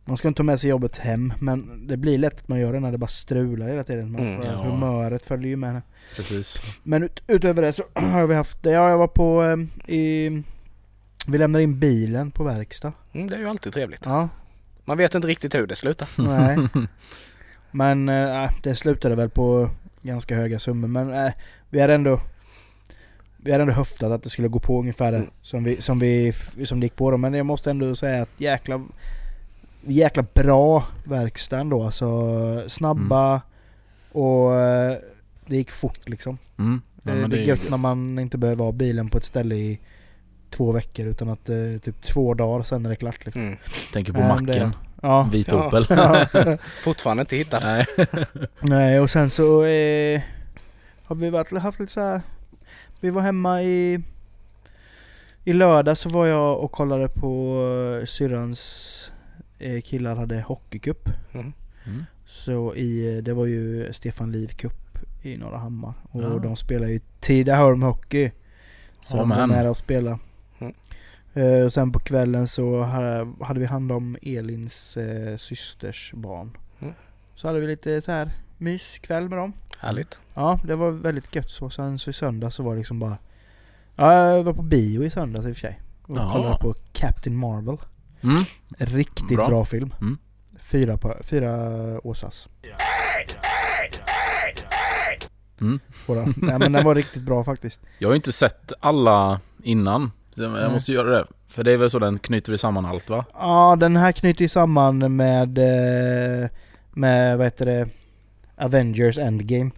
[0.05, 2.73] Man ska inte ta med sig jobbet hem men det blir lätt att man gör
[2.73, 4.13] det när det bara strular hela tiden.
[4.13, 4.63] Man Mm, får, ja.
[4.63, 5.83] Humöret följer ju med.
[6.17, 6.79] Precis.
[6.83, 10.43] Men ut, utöver det så har vi haft, ja jag var på eh, i...
[11.27, 12.93] Vi lämnade in bilen på verkstad.
[13.13, 14.03] Mm, det är ju alltid trevligt.
[14.05, 14.29] Ja,
[14.85, 16.09] Man vet inte riktigt hur det slutar.
[16.19, 16.69] nej.
[17.71, 19.71] Men äh, det slutade väl på
[20.03, 20.89] ganska höga summor.
[20.89, 21.33] Men äh,
[21.71, 22.21] vi hade ändå
[23.37, 25.31] vi hade ändå höftat att det skulle gå på ungefär det Mm.
[25.43, 26.33] som, vi, som, vi,
[26.65, 27.17] som det gick på då.
[27.17, 28.85] Men jag måste ändå säga att jäkla,
[29.87, 31.85] jäkla bra verkstad ändå.
[31.85, 33.43] Alltså snabba
[34.13, 34.97] och äh,
[35.47, 36.39] det gick fort liksom.
[36.59, 36.83] Mm.
[37.03, 39.55] Ja, det, men det är gött när man inte behöver ha bilen på ett ställe
[39.55, 39.79] i
[40.51, 43.43] två veckor utan att det typ två dagar sen är det klart liksom.
[43.43, 43.57] Mm.
[43.93, 44.73] Tänker på men macken.
[45.03, 45.29] Ja.
[45.33, 45.67] Vit Ja.
[45.67, 45.87] Opel.
[45.91, 46.27] ja.
[46.85, 47.63] Fortfarande inte hittat.
[47.63, 47.87] Nej.
[48.61, 50.21] Nej och sen så eh,
[51.05, 52.21] har vi varit, haft lite så här.
[53.01, 54.01] Vi var hemma i
[55.45, 57.61] I lördag så var jag och kollade på
[58.01, 59.11] eh, syrrans
[59.59, 61.09] eh, killar hade hockeycup.
[61.35, 61.53] Mm.
[61.87, 62.05] Mm.
[62.27, 65.95] Så i, eh, det var ju Stefan Liv Cup i Norra Hammar.
[66.11, 66.29] Och Ja.
[66.29, 68.31] de spelar ju Tidaholm Hockey.
[69.01, 70.19] Så Ja, de var med och spela.
[71.39, 76.57] Eh, och sen på kvällen så hade, vi hand om Elins eh, systers barn.
[76.81, 76.95] Mm.
[77.35, 79.53] Så hade vi lite så här myskväll med dem.
[79.79, 80.21] Härligt.
[80.35, 81.71] Ja, det var väldigt gött så.
[81.71, 83.19] Sen så i söndag så var det liksom bara...
[83.97, 85.81] Ja, jag var på bio i söndags i och för sig.
[86.03, 86.33] Och Jaha.
[86.33, 87.77] kollade på Captain Marvel.
[88.21, 88.43] Mm.
[88.79, 89.49] Riktigt Bra.
[89.49, 89.95] bra, film.
[90.01, 90.19] Mm.
[90.59, 91.51] Fyra, på, fyra
[92.07, 92.49] åsas.
[95.61, 95.81] Mm.
[96.37, 97.81] Nej men den var riktigt bra faktiskt.
[97.99, 100.11] Jag har ju inte sett alla innan.
[100.43, 100.71] Jag Nej.
[100.71, 101.27] måste göra det.
[101.49, 103.25] För det är väl så den knyter samman allt va?
[103.35, 105.59] Ja, den här knyter ju samman med...
[105.59, 106.49] eh,
[106.93, 107.89] Med vad heter det?
[108.57, 109.71] Avengers Endgame.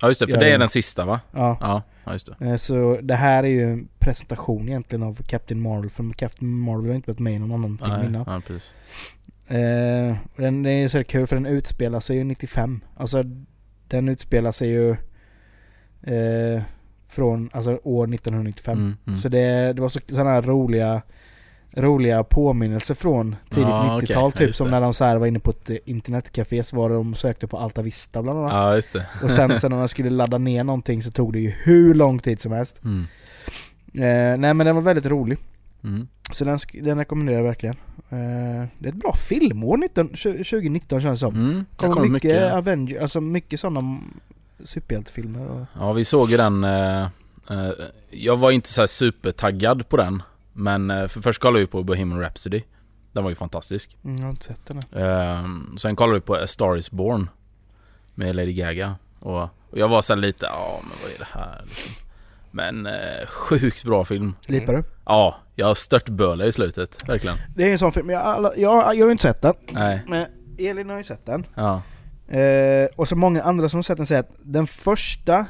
[0.00, 1.20] Ja just det, för Ja, det är den sista va?
[1.32, 1.58] Ja.
[2.04, 2.46] Ja, just det.
[2.46, 5.90] Eh, Så det här är ju en presentation egentligen av Captain Marvel.
[5.90, 8.24] För Captain Marvel har inte varit med i någon annan film Nej, innan.
[8.26, 8.74] ja, precis.
[9.48, 12.80] Eh, den, den är så kul för den utspelar sig ju 95.
[12.96, 13.22] Alltså
[13.88, 14.90] den utspelar sig ju
[16.02, 16.62] eh,
[17.08, 18.78] från alltså, år 1995.
[18.78, 19.16] Mm, mm.
[19.16, 21.02] Så det, det var så, sådana här roliga
[21.76, 24.16] roliga påminnelser från tidigt Ja, 90-tal okej.
[24.16, 26.90] Ja, typ just som när de så här var inne på ett internetcafé så var
[26.90, 28.52] de sökte på Alta Vista bland annat.
[28.52, 29.06] Ja just det.
[29.22, 32.18] Och sen så när man skulle ladda ner någonting så tog det ju hur lång
[32.18, 32.80] tid som helst.
[32.84, 33.06] Mm.
[33.94, 35.38] Eh, nej men den var väldigt rolig.
[35.84, 36.08] Mm.
[36.32, 37.76] Så den, den rekommenderar jag verkligen.
[38.10, 41.34] Eh, det är ett bra filmår 19, 2019 känns det som.
[41.34, 41.64] Mm.
[41.70, 42.52] Det kommer mycket, mycket.
[42.52, 44.00] Avengers, alltså mycket sådana
[44.64, 45.46] superhjältefilmer.
[45.48, 46.64] Och, Ja vi såg ju den.
[46.64, 47.02] Eh,
[47.50, 47.70] eh,
[48.10, 50.22] jag var inte så supertaggad på den.
[50.52, 52.62] Men eh, för först kollade vi på Bohemian Rhapsody.
[53.12, 53.96] Den var ju fantastisk.
[54.04, 55.02] mm, jag har inte sett den.
[55.02, 55.44] Eh,
[55.78, 57.30] sen kollade vi på A Star Is Born.
[58.14, 58.94] Med Lady Gaga.
[59.20, 61.92] Och, och jag var så här lite, ja men vad är det här liksom.
[62.50, 64.34] Men eh, sjukt bra film.
[64.46, 64.84] Lipar du?
[65.04, 67.08] Ja, jag störtbölade i slutet.
[67.08, 67.36] Verkligen.
[67.56, 69.54] Det är en sån film, jag, alla- jag, jag har ju inte sett den.
[69.70, 70.02] Nej.
[70.06, 70.26] Men
[70.58, 71.46] Elin har ju sett den.
[71.54, 71.82] Ja.
[72.28, 75.46] Eh, och så många andra som sett den säger att den första,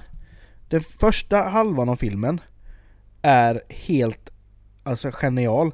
[0.69, 2.41] den första halvan av filmen
[3.23, 4.31] är helt
[4.83, 5.73] alltså genial.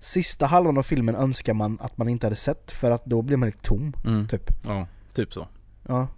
[0.00, 3.36] Sista halvan av filmen önskar man att man inte hade sett för att då blir
[3.36, 3.92] man lite tom.
[4.04, 4.28] Mm.
[4.28, 4.50] Typ.
[4.66, 5.48] Ja, typ så.
[5.88, 6.08] Ja.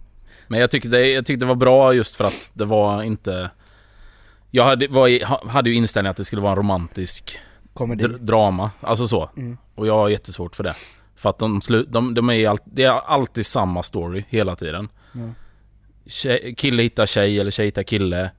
[0.47, 3.49] Men jag tyckte, det, jag tyckte det var bra just för att det var inte...
[4.51, 7.39] Jag hade, var, i- hade ju inställningen att det skulle vara en romantisk
[7.73, 8.03] Komedi.
[8.03, 9.29] dr- drama, alltså så.
[9.37, 9.57] Mm.
[9.75, 10.73] Och jag har jättesvårt för det.
[11.15, 14.89] För att de, slu, de, de är all, det är alltid samma story hela tiden.
[15.13, 15.19] Ja.
[16.07, 18.31] Tjej, kille hittar tjej eller tjej hittar kille.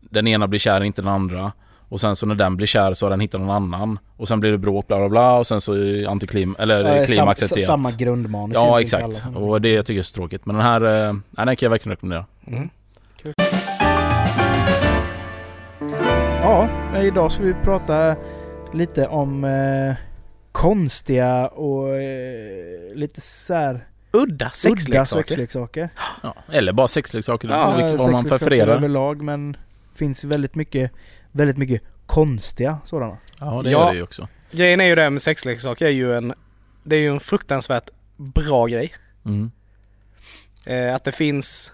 [0.00, 1.52] Den ena blir kär, inte den andra.
[1.88, 3.98] Och sen så när den blir kär så har den hittat någon annan.
[4.16, 5.38] Och sen blir det bråk, bla bla bla.
[5.38, 9.22] Och sen så är antiklim, eller Ja, klimaxet sam, samma grundmanus Ja exakt.
[9.34, 10.46] Och det jag tycker jag är så tråkigt.
[10.46, 12.26] Men den här, eh, nej, den kan jag verkligen rekommendera.
[12.46, 12.70] Mm.
[16.42, 18.16] Ja, men idag ska vi prata
[18.74, 19.94] lite om eh,
[20.60, 25.22] konstiga och eh, lite såhär Udda udda sexleksaker.
[25.22, 25.88] sexleksaker.
[26.22, 28.76] Ja, eller bara sexleksaker, det Ja, vilket- vad man sexleksaker prefererar.
[28.76, 29.56] överlag men
[29.94, 30.92] finns väldigt mycket,
[31.32, 33.16] väldigt mycket konstiga sådana.
[33.40, 33.78] Ja det Ja.
[33.80, 34.28] gör det ju också.
[34.50, 36.34] Grejen är ju det med sexleksaker är ju en,
[36.84, 38.94] det är ju en fruktansvärt bra grej.
[39.24, 39.50] Mm.
[40.64, 41.72] Eh, att det finns,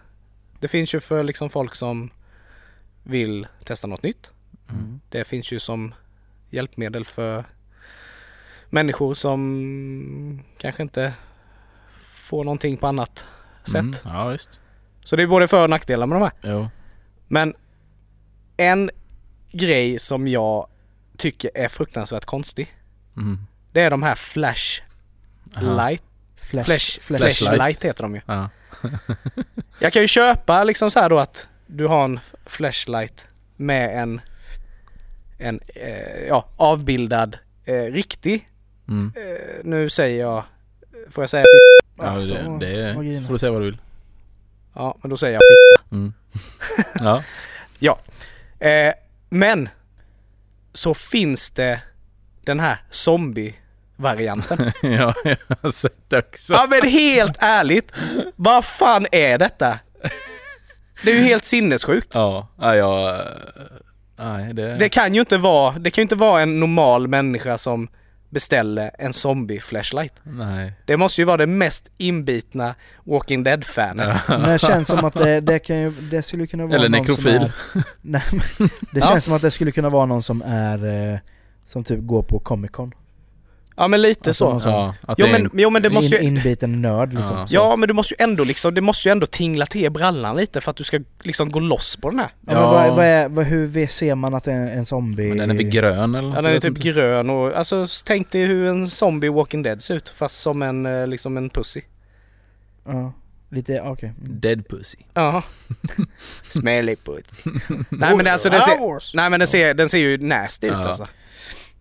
[0.60, 2.10] det finns ju för liksom folk som
[3.02, 4.30] vill testa något nytt.
[4.70, 5.00] Mm.
[5.10, 5.94] Det finns ju som
[6.50, 7.44] hjälpmedel för
[8.70, 11.12] människor som kanske inte
[12.00, 13.26] får någonting på annat
[13.64, 13.74] sätt.
[13.80, 13.94] Mm.
[14.04, 14.60] Ja visst.
[15.04, 16.32] Så det är både för och nackdelar med de här.
[16.52, 16.68] Jo.
[17.28, 17.54] Men
[18.56, 18.90] en
[19.52, 20.68] grej som jag
[21.16, 22.74] tycker är fruktansvärt konstig.
[23.16, 23.38] Mm.
[23.72, 24.82] Det är de här flash
[25.56, 25.86] Aha.
[25.88, 26.02] light.
[26.36, 27.36] Flash, Flash, flash, Flashlight.
[27.36, 28.20] flashlight heter de ju.
[28.26, 28.48] Ja.
[29.78, 34.20] Jag kan ju köpa liksom så här då att du har en flashlight med en,
[35.38, 38.50] en eh, ja, avbildad eh, riktig,
[38.88, 39.12] Mm.
[39.16, 40.44] eh, nu säger jag,
[41.10, 42.06] får jag säga fitta?
[42.06, 42.94] Ja, det, så- det
[43.26, 43.78] får du säga vad du vill.
[44.74, 45.94] Ja, men då säger jag fitta.
[45.96, 46.12] Mm.
[47.78, 47.98] ja.
[48.58, 48.92] Eh,
[49.28, 49.68] men
[50.72, 51.80] så finns det
[52.44, 54.72] den här zombie-varianten.
[54.82, 56.52] ja, jag har sett det också.
[56.54, 57.92] ja men helt ärligt,
[58.36, 59.78] vad fan är detta?
[61.04, 62.08] Det är ju helt sinnessjukt.
[62.14, 63.26] Ja, ja jag...
[64.16, 64.76] Nej, det...
[64.76, 67.88] Det kan ju inte vara, det kan ju inte vara en normal människa som
[68.36, 70.12] beställer en zombie-flashlight.
[70.22, 70.72] Nej.
[70.84, 74.20] Det måste ju vara det mest inbitna Walking Dead-fanet.
[74.28, 77.00] Men det känns som att det, det kan ju, det skulle kunna vara Eller någon
[77.00, 77.50] nekrofil.
[77.72, 79.06] Som är, nej, men det Ja.
[79.06, 81.18] känns som att det skulle kunna vara någon som är, eh,
[81.66, 82.92] som typ går på Comic Con.
[83.78, 84.68] Ja men lite Alltså, så.
[84.68, 85.50] Ja, att Jo det är men, en...
[85.54, 86.38] jo men det måste In, ju...
[86.40, 87.36] inbiten nörd liksom.
[87.36, 87.46] Ja.
[87.50, 90.60] Ja men du måste ju ändå liksom, det måste ju ändå tingla till brallan lite
[90.60, 92.28] för att du ska liksom gå loss på den här.
[92.40, 92.70] Ja, men Ja.
[92.72, 95.28] vad, vad är, vad, hur ser man att det är en zombie?
[95.28, 96.80] Men den är väl grön eller Ja den är typ inte.
[96.82, 100.86] grön och alltså tänk dig hur en zombie Walking Dead ser ut fast som en
[100.86, 101.80] eh, liksom en pussy.
[102.86, 103.12] Ja,
[103.50, 104.12] lite, okej.
[104.24, 104.40] Mm.
[104.40, 104.98] Dead pussy.
[105.14, 105.42] Ja.
[106.50, 107.22] Smelly pussy.
[107.90, 110.72] Nej men det, alltså den ser, nej men den ser, den ser ju nasty ut
[110.72, 110.88] Ja.
[110.88, 111.08] alltså.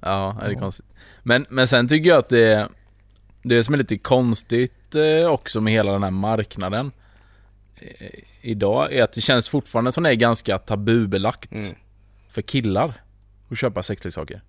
[0.02, 0.60] Ja, det är Ja.
[0.60, 0.86] konstigt.
[1.28, 2.70] Men, men sen tycker jag att det,
[3.44, 6.92] det som är lite konstigt eh, också med hela den här marknaden
[7.76, 8.08] eh,
[8.42, 11.76] idag är att det känns fortfarande som det är ganska tabubelagt Mm.
[12.30, 12.94] för killar
[13.52, 14.42] att köpa sexleksaker.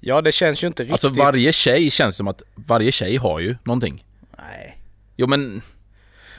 [0.00, 0.92] Ja det känns ju inte riktigt.
[0.92, 4.04] Alltså varje tjej känns som att varje tjej har ju någonting.
[4.38, 4.78] Nej.
[5.16, 5.62] Jo men,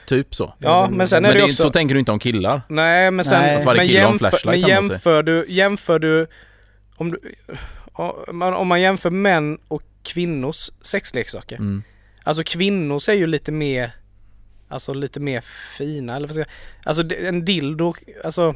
[0.07, 0.53] typ så.
[0.59, 1.63] Ja men sen är men det det också...
[1.63, 2.61] så tänker du inte om killar.
[2.69, 3.41] Nej men sen...
[3.41, 3.55] Nej.
[3.55, 6.27] Att varje men kille har en jämför, flashlight men jämför du, jämför du...
[6.95, 7.35] Om du...
[8.55, 11.55] Om man jämför män och kvinnors sexleksaker.
[11.55, 11.83] Mm.
[12.23, 13.91] Alltså kvinnors är ju lite mer...
[14.67, 15.41] Alltså lite mer
[15.77, 16.49] fina eller vad ska jag
[16.83, 18.55] Alltså en dildo, alltså...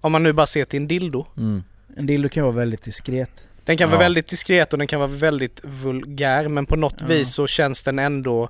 [0.00, 1.26] Om man nu bara ser till en dildo.
[1.36, 1.62] Mm.
[1.96, 3.30] En dildo kan vara väldigt diskret.
[3.64, 4.04] Den kan vara Ja.
[4.04, 7.06] väldigt diskret och den kan vara väldigt vulgär men på något Ja.
[7.06, 8.48] vis så känns den ändå...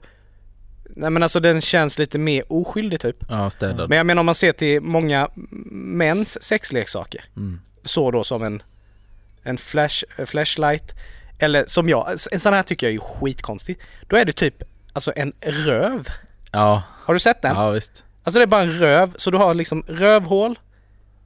[0.97, 3.17] Nej men alltså den känns lite mer oskyldig typ.
[3.29, 3.89] Ja, städad.
[3.89, 5.29] Men jag menar om man ser till många
[5.71, 7.25] mäns sexleksaker.
[7.37, 7.61] Mm.
[7.85, 8.63] Så då som en,
[9.45, 10.95] en flash, eh, flashlight.
[11.39, 13.79] Eller som jag, en sån här tycker jag är skitkonstig.
[14.09, 16.07] Då är det typ alltså en röv.
[16.53, 17.57] Ja, Har du sett den?
[17.57, 18.05] ja visst.
[18.25, 20.59] Alltså det är bara en röv, så du har liksom rövhål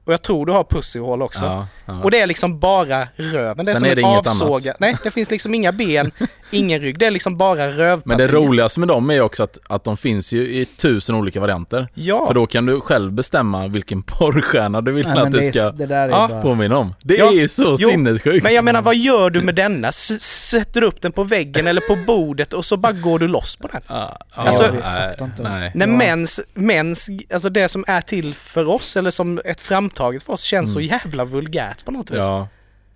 [0.05, 1.45] och jag tror du har pussyhål också.
[1.45, 2.03] Ja, ja.
[2.03, 3.65] Och det är liksom bara röven.
[3.65, 4.75] Det är Sen som är en det inget avsågad.
[4.79, 6.11] Nej, det finns liksom inga ben,
[6.51, 6.99] ingen rygg.
[6.99, 8.01] Det är liksom bara rövparti.
[8.05, 11.39] Men det roligaste med dem är också att, att de finns ju i tusen olika
[11.39, 11.87] varianter.
[11.93, 12.27] Ja.
[12.27, 15.71] För då kan du själv bestämma vilken porrstjärna du vill Nej, att det det, ska
[15.71, 16.41] det där Ja, bara...
[16.41, 16.93] påminna om.
[17.01, 18.43] Det Ja, är så jo, sinnessjukt.
[18.43, 19.87] Men jag menar vad gör du med denna?
[19.87, 23.27] S- sätter du upp den på väggen eller på bordet och så bara går du
[23.27, 23.81] loss på den?
[23.87, 25.43] Ja, ja, Alltså- Jag fattar inte.
[25.43, 25.71] nej.
[25.75, 25.93] När Ja.
[25.93, 30.41] mäns, mäns, alltså det som är till för oss eller som ett framtaget för oss
[30.43, 30.89] känns så Mm.
[31.03, 32.17] jävla vulgärt på något vis.
[32.17, 32.47] Ja,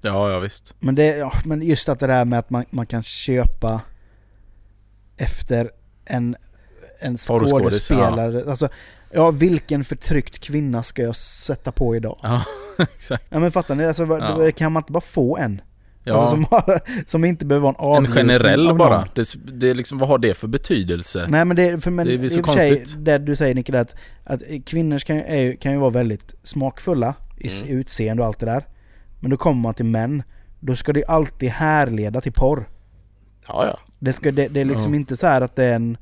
[0.01, 0.75] ja, ja visst.
[0.79, 3.81] Men, det, ja, men just att det där med att man, man kan köpa
[5.17, 5.71] efter
[6.05, 6.35] en,
[6.99, 8.49] en skådespelare.
[8.49, 8.69] Alltså,
[9.11, 12.19] ja vilken förtryckt kvinna ska jag sätta på idag?
[12.23, 12.43] Ja,
[12.95, 13.25] exakt.
[13.29, 13.85] Ja men fattar ni?
[13.85, 14.51] Alltså, Ja.
[14.51, 15.61] kan man inte bara få en?
[16.05, 19.07] Ja, Alltså, som, har, som inte behöver vara en en avgjutning generell av bara.
[19.15, 21.25] Det, det är liksom, vad har det för betydelse?
[21.29, 23.05] Nej men det, för, men Det är så för sig, konstigt.
[23.05, 27.15] det du säger Nicke, att, att kvinnor kan, ju- är, kan ju vara väldigt smakfulla
[27.37, 27.79] i mm.
[27.79, 28.65] utseende och allt det där.
[29.23, 30.23] Men då kommer man till män,
[30.59, 32.69] då ska det alltid härleda till porr.
[33.47, 33.79] Ja, ja.
[33.99, 34.99] Det, ska, det, det är liksom Ja.
[34.99, 35.97] inte så här att det är en,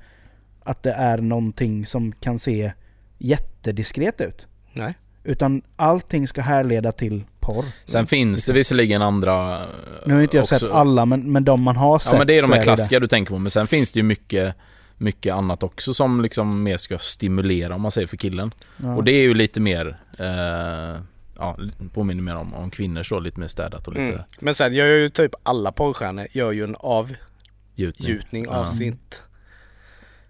[0.63, 2.71] att det är någonting som kan se
[3.17, 4.47] jättediskret ut.
[4.73, 4.93] Nej.
[5.23, 7.65] Utan allting ska härleda till porr.
[7.85, 9.65] Sen finns det visserligen andra...
[10.05, 12.27] Nu har inte jag också- sett alla men, men de man har sett Ja men
[12.27, 13.39] det är de här klassiska du tänker på.
[13.39, 14.55] Men sen finns det ju mycket,
[14.97, 18.51] mycket annat också som liksom mer ska stimulera om man säger för killen.
[18.77, 18.95] Ja.
[18.95, 21.01] Och det är ju lite mer, eh,
[21.41, 21.57] ja
[21.93, 24.23] påminner mer om, om kvinnors då, lite mer städat och lite Mm.
[24.39, 28.47] Men sen gör ju typ alla porrstjärnor gör ju en avgjutning gjutning.
[28.47, 28.67] av Ja.
[28.67, 29.23] sitt...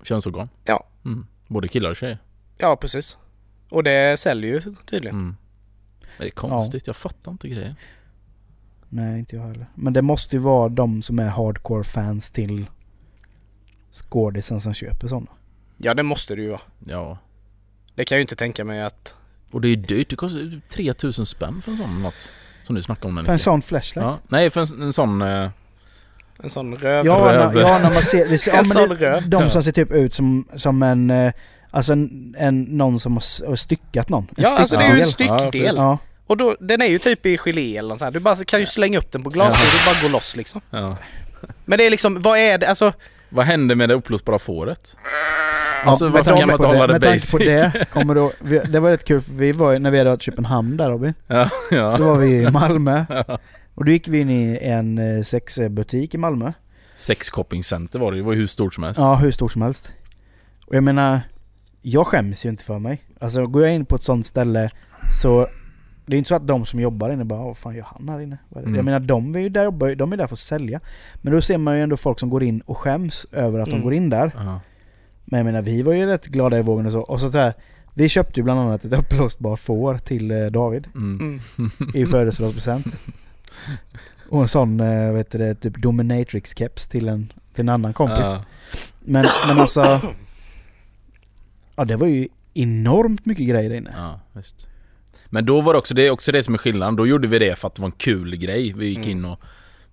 [0.04, 0.50] Könsorgan.
[0.66, 0.88] Ja.
[1.06, 1.26] Mm.
[1.48, 2.18] Både killar och tjejer.
[2.58, 3.18] Ja, precis.
[3.70, 5.16] Och det säljer ju tydligen.
[5.16, 5.36] Mm.
[6.18, 7.76] Det är konstigt, jag fattar inte grejer.
[8.90, 9.66] Nej, inte jag heller.
[9.76, 12.66] Men det måste ju vara de som är hardcore fans till
[13.92, 15.32] skådisen som köper sådana.
[15.78, 16.62] Ja, det måste det ju vara.
[16.80, 17.18] Ja.
[17.96, 19.16] Det kan jag ju inte tänka mig att...
[19.52, 22.30] Och det är ju dyrt, det kostar ju 3000 spänn för en sån något.
[22.64, 24.08] Som du snackade om För en sån flashlight?
[24.08, 25.22] Ja, nej för en, en sån...
[25.22, 25.50] Eh,
[26.44, 27.06] En sån röv...
[27.06, 27.54] Ja, Röv.
[27.54, 28.28] när, ja, när man ser...
[28.30, 29.30] Det, ser- ja, En men det, röv.
[29.30, 31.10] de som ser typ ut som, som en...
[31.10, 31.34] eh,
[31.74, 34.24] Alltså en, en, någon som har styckat någon.
[34.38, 35.76] En Ja, alltså det är ju en styckdel.
[35.76, 38.12] Ja, Och då, den är ju typ i gelé eller sånt här.
[38.12, 40.62] Du bara kan ju slänga upp den på glas och det bara går loss liksom.
[40.70, 40.98] ja.
[41.66, 42.68] Men det är liksom, vad är det?
[42.70, 42.94] Alltså,
[43.32, 44.96] Vad hände med det uppblåsbara fåret?
[45.84, 47.48] Ja, Alltså, med varför kan man inte hålla det Med tanke på basic?
[47.74, 50.22] det, kommer då, vi, det var rätt kul för vi var när vi hade varit
[50.22, 51.14] i Köpenhamn där Robin.
[51.28, 51.88] Ja, ja.
[51.88, 53.06] Så var vi i Malmö.
[53.10, 53.40] Ja.
[53.76, 56.52] Och då gick vi in i en eh, sexbutik i Malmö.
[56.96, 59.00] Sexshoppingcenter var det, det var ju hur stort som helst.
[59.00, 59.92] Ja, hur stort som helst.
[60.68, 61.22] Och jag menar,
[61.82, 63.02] jag skäms ju inte för mig.
[63.20, 64.70] Alltså går jag in på ett sånt ställe
[65.12, 65.48] så
[66.12, 68.20] det är inte så att de som jobbar inne bara vad fan gör han här
[68.20, 68.38] inne?
[68.50, 68.76] Vad är det?" Mm.
[68.76, 70.80] Jag menar de är ju där, jobbar- de är där för att sälja.
[71.16, 73.80] Men då ser man ju ändå folk som går in och skäms över att Mm.
[73.80, 74.32] de går in där.
[74.36, 74.60] Ja.
[75.26, 77.00] Men jag menar vi var ju rätt glada i vågen och så.
[77.02, 77.54] Och så, så här,
[77.94, 81.20] vi köpte ju bland annat ett uppblåsbart får till eh, David Mm.
[81.58, 81.72] mm.
[81.94, 82.86] i födelsedagspresent.
[84.30, 88.18] Och en sån, eh, vet du det, typ dominatrix-keps till en, till en annan kompis.
[88.24, 88.44] Ja.
[89.00, 90.02] Men, men alltså...
[91.76, 93.92] Ja det var ju enormt mycket grejer där inne.
[93.98, 94.68] Ja, visst.
[95.34, 96.96] Men då var det också det, är också det som är skillnaden.
[96.96, 98.74] Då gjorde vi det för att det var en kul grej.
[98.78, 99.10] Vi gick Mm.
[99.10, 99.40] in och...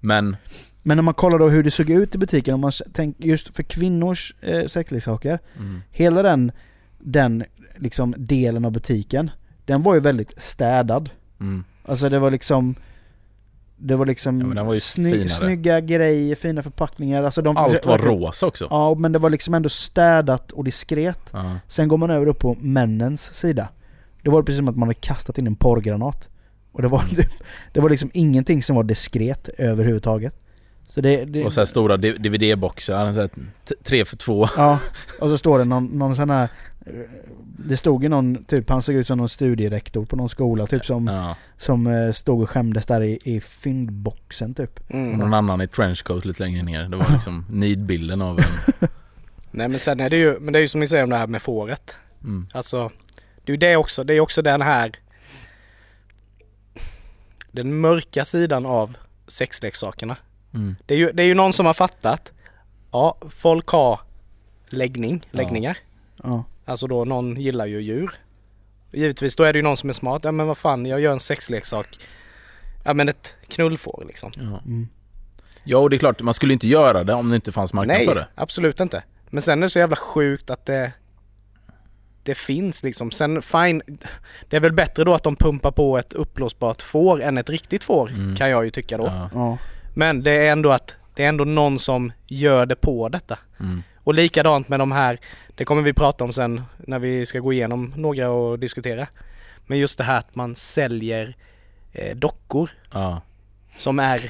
[0.01, 0.37] Men...
[0.83, 3.57] Men när man kollar då hur det såg ut i butiken, om man tänker just
[3.57, 5.38] för kvinnors eh, sexleksaker.
[5.59, 5.81] Mm.
[5.90, 6.53] Hela den,
[6.98, 7.44] den
[7.77, 9.31] liksom delen av butiken,
[9.64, 11.11] den var ju väldigt städad.
[11.40, 11.64] Mm.
[11.85, 12.74] Alltså det var liksom...
[13.81, 15.29] Det var liksom Ja, var finare.
[15.29, 17.22] snygga grejer, fina förpackningar.
[17.22, 18.66] Alltså de, Allt var rosa också.
[18.70, 21.20] Ja, men det var liksom ändå städat och diskret.
[21.33, 21.59] Ja.
[21.68, 23.68] Sen går man över då på männens sida.
[24.22, 26.28] Då var det precis som att man hade kastat in en porrgranat.
[26.72, 27.02] Och det var,
[27.72, 30.35] det var liksom ingenting som var diskret överhuvudtaget.
[30.88, 31.24] Så det...
[31.24, 33.28] det Och så här stora DVD-boxar,
[33.83, 34.48] tre för två.
[34.57, 34.78] Ja,
[35.20, 36.48] och så står det någon, någon sån här...
[37.66, 40.85] Det stod ju någon, typ han såg ut som någon studierektor på någon skola typ
[40.85, 41.37] som, Ja.
[41.59, 44.81] som eh, stod och skämdes där i, i fyndboxen typ.
[44.88, 45.18] Och Mm.
[45.18, 46.88] någon annan i trenchcoat lite längre ner.
[46.88, 48.44] Det var liksom nidbilden av en...
[49.50, 51.16] Nej men sen är det ju, men det är ju som ni säger om det
[51.16, 51.96] här med fåret.
[52.24, 52.46] Mm.
[52.52, 52.90] Alltså,
[53.49, 54.05] det är ju det också.
[54.05, 54.93] Det är också den här
[57.53, 58.97] den mörka sidan av
[59.29, 60.17] sexleksakerna.
[60.55, 60.77] Mm.
[60.87, 62.33] Det är ju, det är ju någon som har fattat.
[62.93, 64.01] Ja, folk har
[64.69, 65.37] läggning, Ja.
[65.37, 65.79] läggningar.
[66.23, 66.45] Ja.
[66.65, 68.11] Alltså då någon gillar ju djur.
[68.93, 70.25] Givetvis, då är det ju någon som är smart.
[70.25, 71.99] Ja men vad fan, jag gör en sexleksak.
[72.85, 74.33] Ja men ett knullfår liksom.
[74.37, 74.43] Ja.
[74.67, 74.89] Mm.
[75.65, 77.97] ja, och det är klart, man skulle inte göra det om det inte fanns marknad
[77.97, 78.29] Nej, för det.
[78.35, 79.03] absolut inte.
[79.31, 80.93] Men sen är det så jävla sjukt att det
[82.29, 83.11] det finns liksom.
[83.11, 83.83] Sen fine,
[84.49, 87.85] det är väl bättre då att de pumpar på ett uppblåsbart får än ett riktigt
[87.85, 88.37] får Mm.
[88.37, 89.05] kan jag ju tycka då.
[89.07, 89.31] Ja.
[89.35, 89.59] Ja.
[89.95, 93.38] Men det är ändå att det är ändå någon som gör det på detta.
[93.61, 93.83] Mm.
[94.05, 95.19] Och likadant med de här,
[95.55, 99.07] det kommer vi prata om sen när vi ska gå igenom några och diskutera.
[99.67, 101.37] Men just det här att man säljer
[101.93, 103.21] eh, dockor Ja.
[103.73, 104.21] som är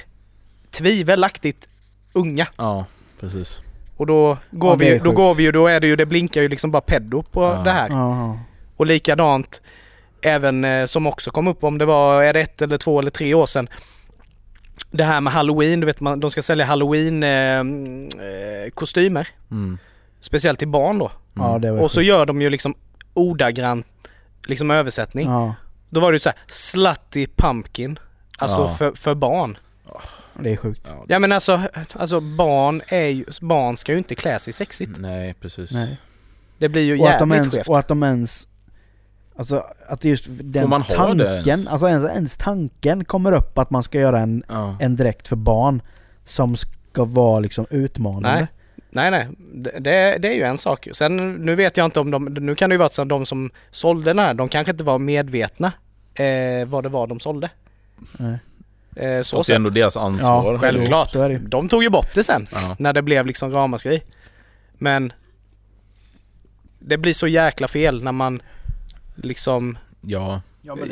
[0.71, 1.69] tvivelaktigt
[2.13, 2.47] unga.
[2.57, 2.85] ja,
[3.21, 3.63] precis.
[3.99, 6.07] Och då går Ja, vi ju, då går vi ju, då är det ju, det
[6.07, 7.63] blinkar ju liksom bara peddo på Ja.
[7.65, 7.89] det här.
[7.89, 8.39] Ja.
[8.77, 9.61] Och likadant
[10.23, 13.11] även eh, som också kom upp om det var, är det ett eller två eller
[13.11, 13.69] tre år sedan.
[14.91, 19.29] Det här med halloween, du vet man, de ska sälja halloween eh, eh, kostymer.
[19.51, 19.79] Mm.
[20.21, 21.11] Speciellt till barn då.
[21.37, 21.49] Mm.
[21.51, 22.75] ja, det var Och så gör de ju liksom
[23.15, 23.87] ordagrant
[24.47, 25.29] liksom översättning.
[25.29, 25.55] Ja,
[25.91, 27.99] Då var det ju så här, slutty pumpkin.
[28.39, 28.69] Alltså Ja.
[28.69, 29.59] för, för barn.
[30.42, 30.87] Det är sjukt.
[30.90, 31.61] Ja, Ja men alltså,
[31.92, 34.92] alltså barn är ju, barn ska ju inte klä sig sexigt.
[34.98, 35.72] Nej, precis.
[35.72, 36.01] Nej.
[36.59, 37.68] Det blir ju Och jävligt ens, skevt.
[37.68, 38.48] och att de ens
[39.37, 41.66] Alltså att just den man ha tanken, det ens?
[41.66, 44.77] alltså ens, ens tanken kommer upp att man ska göra en, Ja.
[44.81, 45.83] en dräkt för barn
[46.24, 48.35] som ska vara liksom utmanande.
[48.35, 48.46] Nej.
[48.90, 50.88] Nej nej, det, det, det är ju en sak.
[50.92, 53.27] Sen nu vet jag inte om de, nu kan det ju vara så att de
[53.27, 55.72] som sålde den här, de kanske inte var medvetna
[56.14, 57.51] eh, vad det var de sålde.
[58.18, 58.38] Nej.
[58.99, 60.53] Eh, så Fast det är ändå deras ansvar.
[60.53, 61.13] Ja, Självklart.
[61.41, 62.47] De tog ju bort det sen.
[62.53, 62.77] Ja.
[62.79, 64.03] När det blev liksom ramaskri.
[64.73, 65.13] Men
[66.79, 68.43] det blir så jäkla fel när man
[69.17, 70.41] liksom Ja,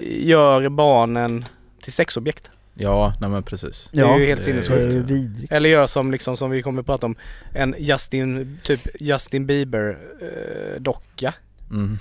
[0.02, 1.44] gör barnen
[1.80, 2.50] till sexobjekt.
[2.74, 3.88] ja, nej men precis.
[3.92, 5.10] Det är Ja, ju helt sinnessjukt.
[5.50, 7.16] Eller gör som liksom som vi kommer att prata om
[7.54, 11.34] en Justin, typ Justin Bieber eh, docka.
[11.70, 11.98] Mm.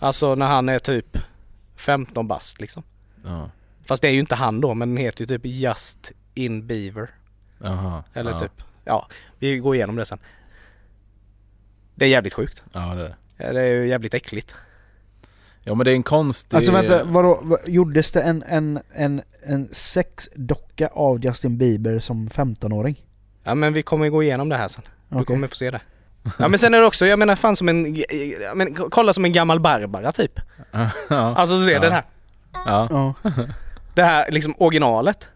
[0.00, 1.18] Alltså när han är typ
[1.76, 2.82] 15 bast liksom.
[3.24, 3.50] Ja.
[3.88, 7.10] Fast det är ju inte han då men den heter ju typ Just in Beaver.
[7.58, 8.04] Jaha.
[8.14, 8.38] Eller ja.
[8.38, 10.18] typ, ja vi går igenom det sen.
[11.94, 12.62] Det är jävligt sjukt.
[12.72, 13.52] Ja, det är det.
[13.52, 14.54] Det är ju jävligt äckligt.
[15.62, 16.56] Ja men det är en konstig...
[16.56, 22.28] Alltså vänta, vadå, vad, gjordes det en, en, en, en sexdocka av Justin Bieber som
[22.28, 23.04] 15-åring?
[23.44, 24.84] Ja men vi kommer gå igenom det här sen.
[25.08, 25.26] Du Okej.
[25.26, 25.80] kommer få se det.
[26.38, 28.04] Ja men sen är det också, jag menar fan som en,
[28.54, 30.40] men kolla som en gammal Barbara typ.
[30.70, 30.90] ja.
[31.36, 31.80] Alltså se Ja.
[31.80, 32.04] den här.
[32.52, 32.88] ja.
[32.90, 33.30] Ja.
[33.96, 35.28] Det här liksom originalet.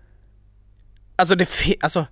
[1.16, 2.06] Alltså det fi- alltså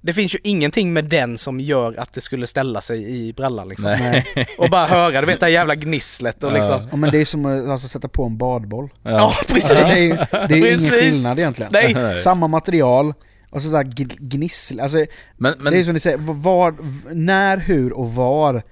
[0.00, 3.68] Det finns ju ingenting med den som gör att det skulle ställa sig i brallan
[3.68, 3.90] liksom.
[3.90, 4.26] Nej.
[4.58, 6.88] Och bara höra, du vet det här jävla gnisslet och liksom.
[6.90, 8.88] ja men det är som att alltså, sätta på en badboll.
[9.02, 9.34] Ja, Ja.
[9.48, 9.68] precis!
[9.76, 10.90] Det är ju det är ju ingen Precis.
[11.00, 11.72] skillnad egentligen.
[11.72, 12.18] Nej!
[12.20, 13.14] Samma material
[13.50, 15.04] och så, så här gl- gnissel, alltså
[15.36, 16.74] Men, men det är som ni säger, var,
[17.14, 18.62] när, hur och var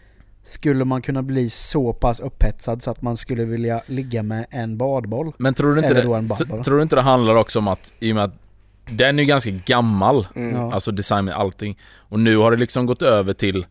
[0.47, 4.77] skulle man kunna bli så pass upphetsad så att man skulle vilja ligga med en
[4.77, 5.33] badboll?
[5.39, 6.63] Men tror du inte Eller det, Barbara.
[6.65, 8.35] tror du inte det handlar också om att, i och med att
[8.91, 10.57] den är ju ganska gammal, Mm.
[10.57, 11.79] Alltså design med allting.
[12.09, 13.67] Och nu har det liksom gått över till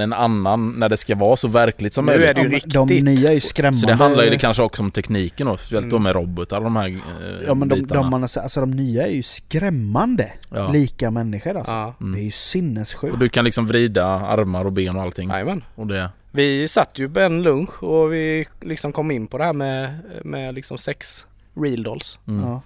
[0.00, 2.28] en annan, när det ska vara så verkligt som Nu möjligt.
[2.28, 2.72] är det ju riktigt.
[2.74, 3.78] De nya är ju skrämmande.
[3.80, 6.02] Så det handlar ju kanske också om tekniken då, speciellt då Mm.
[6.02, 8.10] med robotar och de här eh, Ja men de, bitarna.
[8.10, 10.68] de, alltså, de nya är ju skrämmande ja.
[10.72, 11.72] lika människor alltså.
[11.72, 11.94] Ja.
[12.00, 12.12] Mm.
[12.12, 13.12] Det är ju sinnessjukt.
[13.12, 15.28] Och du kan liksom vrida armar och ben och allting.
[15.28, 15.64] Jajamän.
[15.74, 19.44] Och det, Vi satt ju på en lunch och vi liksom kom in på det
[19.44, 22.18] här med, med liksom sex real dolls.
[22.28, 22.44] mm.
[22.48, 22.62] Ja.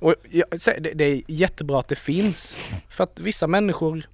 [0.00, 0.46] Och jag,
[0.80, 2.56] det, det är jättebra att det finns.
[2.88, 4.08] För att vissa människor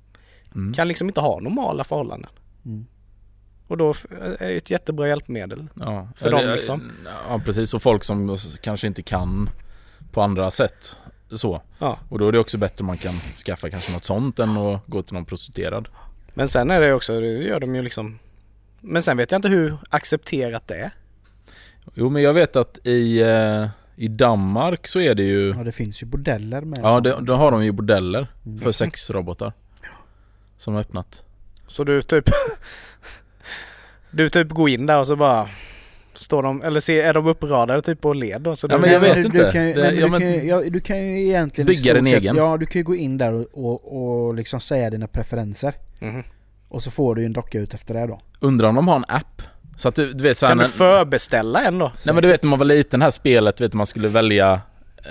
[0.55, 0.73] Mm.
[0.75, 2.31] kan liksom inte ha normala förhållanden.
[2.64, 2.87] Mm.
[3.67, 3.95] Och då
[4.38, 5.67] är det ett jättebra hjälpmedel.
[5.75, 6.93] Ja, För dem liksom.
[7.29, 9.51] Ja precis, och folk som kanske inte kan
[10.12, 10.97] på andra sätt.
[11.31, 11.62] Så.
[11.79, 11.99] Ja.
[12.09, 14.87] Och då är det också bättre om man kan skaffa kanske något sånt än att
[14.87, 15.88] gå till någon prostituerad.
[16.35, 18.19] Men sen är det också, det gör de ju liksom
[18.81, 20.90] Men sen vet jag inte hur accepterat det är.
[21.95, 25.73] Jo men jag vet att i, eh, i Danmark så är det ju ja det
[25.73, 28.59] finns ju bordeller med Ja, det, då har de ju bordeller Mm.
[28.59, 29.53] för sexrobotar.
[30.64, 31.24] Som har öppnat.
[31.66, 32.31] Så du typ
[34.11, 35.48] Du typ går in där och så bara
[36.14, 38.57] Står de, eller se, är de uppradade typ på led då?
[38.57, 39.46] Så Ja, du- men jag vet du, inte.
[39.46, 41.22] Du kan ju, Det- nej, men ja, du, men- kan ju, ja, du kan ju
[41.27, 42.37] egentligen Bygga din egen.
[42.37, 45.74] Ja, du kan ju gå in där och, och, och liksom säga dina preferenser.
[45.98, 46.22] Mhm.
[46.68, 48.18] Och så får du ju en docka ut efter det då.
[48.40, 49.42] Undrar om de har en app?
[49.77, 51.92] Så att du, du vet såhär Kan du förbeställa en då?
[52.05, 54.09] Nej men du vet när man var liten, det här spelet, du vet man skulle
[54.09, 54.53] välja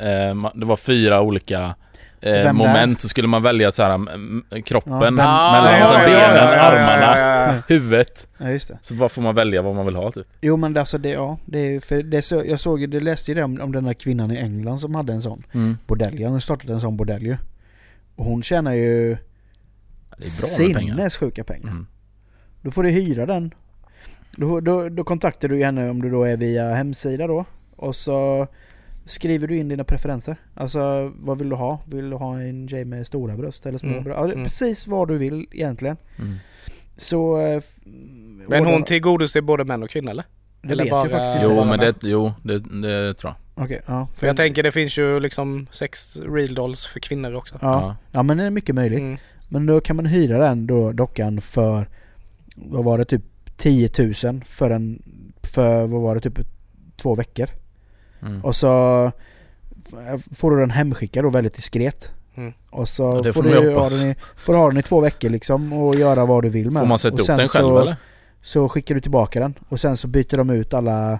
[0.02, 1.76] eh, Det var fyra olika
[2.24, 4.00] eh, moment, så skulle man välja så här
[4.62, 8.28] kroppen, Ja, vem- mellan ja, benen, ja, ja, armarna, huvudet.
[8.82, 10.28] Så bara får man välja vad man vill ha typ.
[10.42, 13.36] Jo men alltså det, ja, det är för det så, jag såg det läste ju
[13.36, 15.78] det om, om den där kvinnan i England som hade en sån Mm.
[15.88, 16.24] bordell.
[16.24, 17.38] Hon startade en sån bordell ju.
[18.16, 20.94] Och hon tjänar ju med pengar.
[20.94, 21.70] sinnessjuka pengar.
[21.70, 21.88] Mm.
[22.62, 23.54] Då får du hyra den.
[24.36, 27.46] Då, då, då kontaktar du henne om du då är via hemsida då.
[27.76, 28.48] Och så
[29.06, 30.36] skriver du in dina preferenser.
[30.54, 31.80] Alltså vad vill du ha?
[31.86, 34.18] Vill du ha en tjej med stora bröst eller små Mm, bröst?
[34.20, 34.44] Ja, mm.
[34.44, 35.98] Precis vad du vill egentligen.
[36.20, 36.36] Mm.
[36.98, 37.40] Så...
[37.40, 37.62] eh,
[38.48, 40.24] Men hon tillgodoser både män och kvinnor eller?
[40.62, 41.48] det eller vet bara- jag faktiskt inte.
[41.48, 43.64] Jo men det, jo det, det tror jag.
[43.66, 44.08] Okej, ja.
[44.14, 47.60] För jag tänker det finns ju liksom sex real dolls för kvinnor också.
[47.62, 47.96] Ja.
[48.12, 49.00] ja men det är mycket möjligt.
[49.00, 49.18] Mm.
[49.50, 51.90] Men då kan man hyra den då dockan för,
[52.56, 53.22] vad var det, typ
[53.58, 53.90] 10
[54.24, 55.02] 000 för en,
[55.44, 56.40] för vad var det, typ
[56.98, 57.50] två veckor.
[58.26, 58.44] Mm.
[58.46, 59.12] Och så
[60.36, 62.12] får du den hemskickad då väldigt diskret.
[62.36, 62.54] Mm.
[62.70, 65.00] Och så Ja, får, får du ha den i, får du ha den i två
[65.02, 66.90] veckor liksom och göra vad du vill med Får den.
[66.90, 67.96] man sätta och ihop den själv så, eller?
[68.42, 71.20] Så skickar du tillbaka den och sen så byter de ut alla,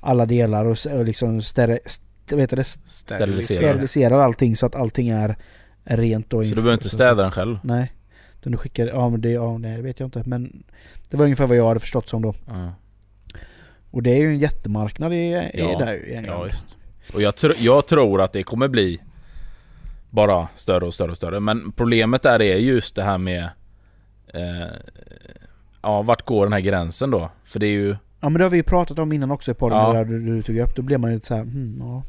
[0.00, 2.04] alla delar och, och liksom stere, st,
[2.36, 3.56] vet du, det, Sterilisera.
[3.58, 5.36] steriliserar allting så att allting är,
[5.84, 7.58] rent och Så du behöver inte städa den själv?
[7.62, 7.92] Nej.
[8.40, 10.62] Utan du skickar, ja men det, ja, nej, det vet jag inte men
[11.10, 12.34] Det var ungefär vad jag hade förstått som då.
[12.46, 12.72] Ja,
[13.92, 16.38] Och det är ju en jättemarknad i, i Ja, där i England.
[16.38, 16.76] ja visst.
[17.14, 19.00] Och jag, tr- jag tror att det kommer bli
[20.10, 21.40] bara större och större och större.
[21.40, 23.48] Men problemet där är just det här med
[24.34, 24.66] eh,
[25.82, 27.30] ja, vart går den här gränsen då?
[27.44, 29.54] För det är ju, Ja men det har vi ju pratat om innan också i
[29.54, 29.92] podden, Ja.
[29.92, 30.76] där du, du tog upp.
[30.76, 32.02] Då blev man ju lite såhär, hmm, ja.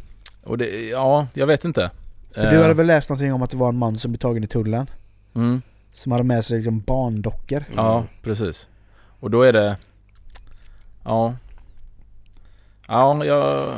[0.43, 1.91] och det, ja, jag vet inte.
[2.33, 4.19] För Eh, du hade väl läst någonting om att det var en man som blev
[4.19, 4.87] tagen i tullen?
[5.35, 5.61] Mm,
[5.93, 7.63] Som hade med sig liksom barndockor.
[7.75, 8.67] ja, precis.
[9.19, 9.77] Och då är det,
[11.03, 11.35] ja.
[12.87, 13.73] Ja, jag,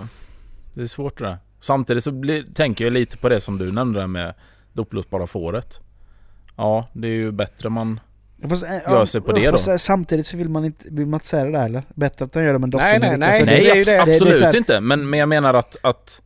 [0.74, 1.38] det är svårt det där.
[1.60, 4.34] Samtidigt så blir, tänker jag lite på det som du nämnde där med
[4.74, 5.80] det upplösbara fåret.
[6.58, 8.00] Ja, det är ju bättre man...
[8.50, 9.72] Fast, äh, Gör sig på det fast, då.
[9.72, 11.84] äh, Samtidigt så vill man inte, vill man inte säga det där eller?
[11.94, 13.92] Bättre att han gör det med en Nej, nej, nej, alltså, Nej, det abs- det.
[13.92, 14.80] Det- det absolut här- inte.
[14.82, 16.22] Men, men jag menar att, att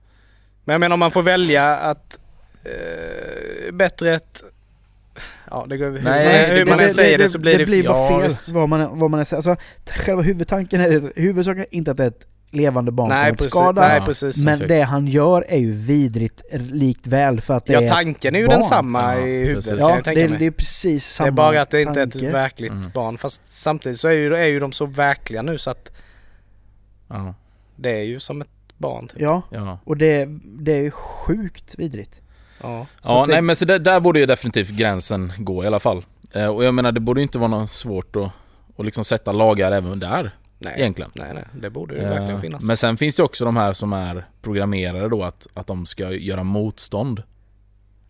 [0.66, 2.20] Men jag menar om man får välja att
[2.64, 4.44] eh, bättre ett...
[5.52, 7.58] Ja, det går, hur, Nej, hur det- man det- än säger det, så blir det...
[7.58, 9.38] det blir bara fel vad man, vad man än säger.
[9.50, 9.56] Alltså,
[10.06, 13.36] själva huvudtanken är det, huvudsaken är inte att det är ett levande barn nej, kommer
[13.38, 13.82] precis, skada.
[13.88, 14.06] nej, Ja.
[14.06, 14.46] precis.
[14.46, 14.68] men exakt.
[14.70, 17.90] det han gör är ju vidrigt likt väl för att det Ja, är...
[17.90, 18.56] tanken är ju barn.
[18.60, 19.80] densamma Ja, i huvudet precis.
[19.80, 20.40] Ja, jag det, mig.
[20.40, 22.32] det är precis Det samma är bara att det inte är ett tanke.
[22.32, 22.92] verkligt Mm.
[22.94, 23.18] barn.
[23.18, 25.92] Fast samtidigt så är ju, är ju de så verkliga nu så att
[27.08, 27.34] ja,
[27.76, 28.48] det är ju som ett
[28.78, 29.08] barn.
[29.08, 29.22] Typ.
[29.22, 29.80] Ja, ja.
[29.84, 32.22] och det, det är ju sjukt vidrigt.
[32.62, 32.86] Ja.
[33.04, 35.68] Så Ja, att det- nej men så där, där borde ju definitivt gränsen gå i
[35.68, 36.06] alla fall.
[36.36, 38.32] Eh, och jag menar det borde ju inte vara något svårt att,
[38.78, 40.74] att liksom sätta lagar även där Nej.
[40.78, 41.12] egentligen.
[41.16, 42.64] nej, nej, det borde ju Eh, verkligen finnas.
[42.64, 46.12] Men sen finns det också de här som är programmerade då att, att de ska
[46.12, 47.24] göra motstånd.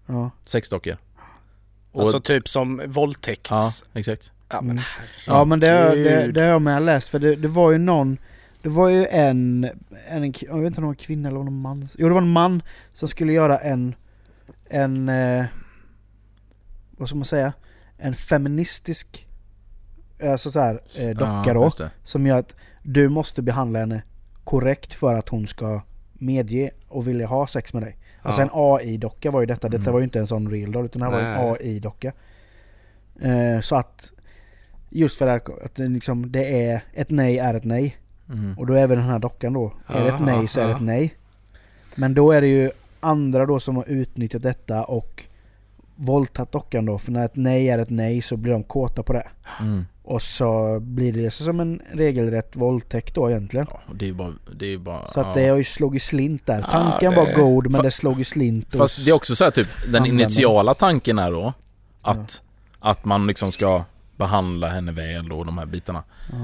[0.06, 0.32] Ja.
[0.46, 0.98] Sexdockor.
[1.92, 3.50] Och, alltså typ som våldtäkts...
[3.52, 4.32] ja, exakt.
[4.50, 4.84] Ja, men Mm.
[5.28, 7.78] Ja men det, har- det, det har jag med läst för det, det var ju
[7.78, 8.18] någon
[8.62, 9.70] Det var ju en,
[10.10, 12.08] en, jag vet inte om det var en kvinna eller det var en man Jo
[12.08, 12.62] det var en man
[12.94, 13.96] som skulle göra en
[14.70, 15.46] En eh,
[16.92, 17.54] Vad ska man säga?
[17.98, 19.28] En feministisk
[20.24, 21.70] Alltså såhär eh, docka ja, då.
[22.04, 24.02] Som gör att du måste behandla henne
[24.44, 25.82] korrekt för att hon ska
[26.14, 28.46] medge och vilja ha sex med dig Alltså Ja.
[28.46, 29.94] en AI-docka var ju detta, detta Mm.
[29.94, 31.58] var ju inte en sån real doll utan det här var en Nej.
[31.62, 32.12] AI-docka.
[33.22, 34.12] Eh, så att
[34.90, 37.98] just för här, att det, liksom, det är ett nej är ett nej.
[38.30, 38.58] Mm.
[38.60, 40.74] Och då är även den här dockan då, är det ett nej så är det
[40.74, 41.14] ett nej.
[41.96, 45.24] Men då är det ju andra då som har utnyttjat detta och
[45.96, 46.98] våldtagit dockan då.
[46.98, 49.28] För när ett nej är ett nej så blir de kåta på det.
[49.62, 49.86] Mm.
[50.10, 53.68] Och så blir det som en regelrätt våldtäkt då egentligen.
[53.72, 55.34] Ja, det är bara, det är bara Så att ja.
[55.42, 56.60] det har ju slagit slint där.
[56.60, 59.36] Ja, Tanken det- var god men Fa- det slog ju slint Fast det är också
[59.36, 60.20] så här typ, den användaren.
[60.20, 61.54] initiala tanken är då
[62.02, 62.42] att,
[62.80, 63.84] att man liksom ska
[64.18, 66.04] behandla henne väl och de här bitarna.
[66.32, 66.38] Ja,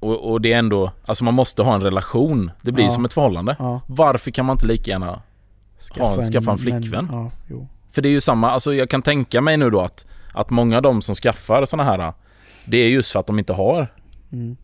[0.00, 2.50] Och, och det är ändå, alltså man måste ha en relation.
[2.62, 2.90] Det blir Ja.
[2.90, 3.56] som ett förhållande.
[3.58, 3.80] ja.
[3.86, 5.22] Varför kan man inte lika gärna
[5.98, 7.04] Ha- skaffa en flickvän.
[7.10, 7.66] Men, ja.
[7.92, 10.76] För det är ju samma, alltså jag kan tänka mig nu då att, att många
[10.76, 12.12] av de som skaffar såna här
[12.64, 13.88] Det är just för att de inte har
[14.32, 14.56] Mm.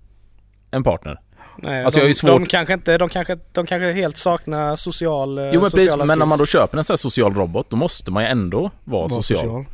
[0.70, 1.20] en partner.
[1.58, 4.76] Nej, Alltså, de, jag ju svårt- de, kanske inte, de, kanske, de kanske helt saknar
[4.76, 7.70] social, eh, Jo men precis, men när man då köper en sån här social robot
[7.70, 9.46] då måste man ju ändå vara Var social.
[9.48, 9.64] Mm.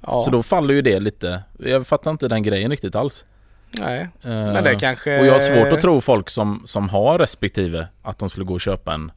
[0.00, 3.24] Ja, Så då faller ju det lite, jag fattar inte den grejen riktigt alls.
[3.70, 5.20] nej, Eh, men det kanske...
[5.20, 8.54] Och jag har svårt att tro folk som, som har respektive att de skulle gå
[8.54, 9.12] och köpa en,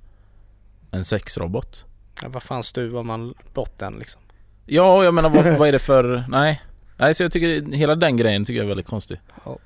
[0.91, 1.86] en sexrobot.
[2.22, 4.22] Ja, vad fan stuvar man bort den liksom?
[4.65, 6.24] Ja, jag menar vad, vad är det för...
[6.30, 6.61] Nej.
[7.02, 9.20] Nej, så jag tycker hela den grejen tycker jag är väldigt konstig.
[9.45, 9.58] Ja.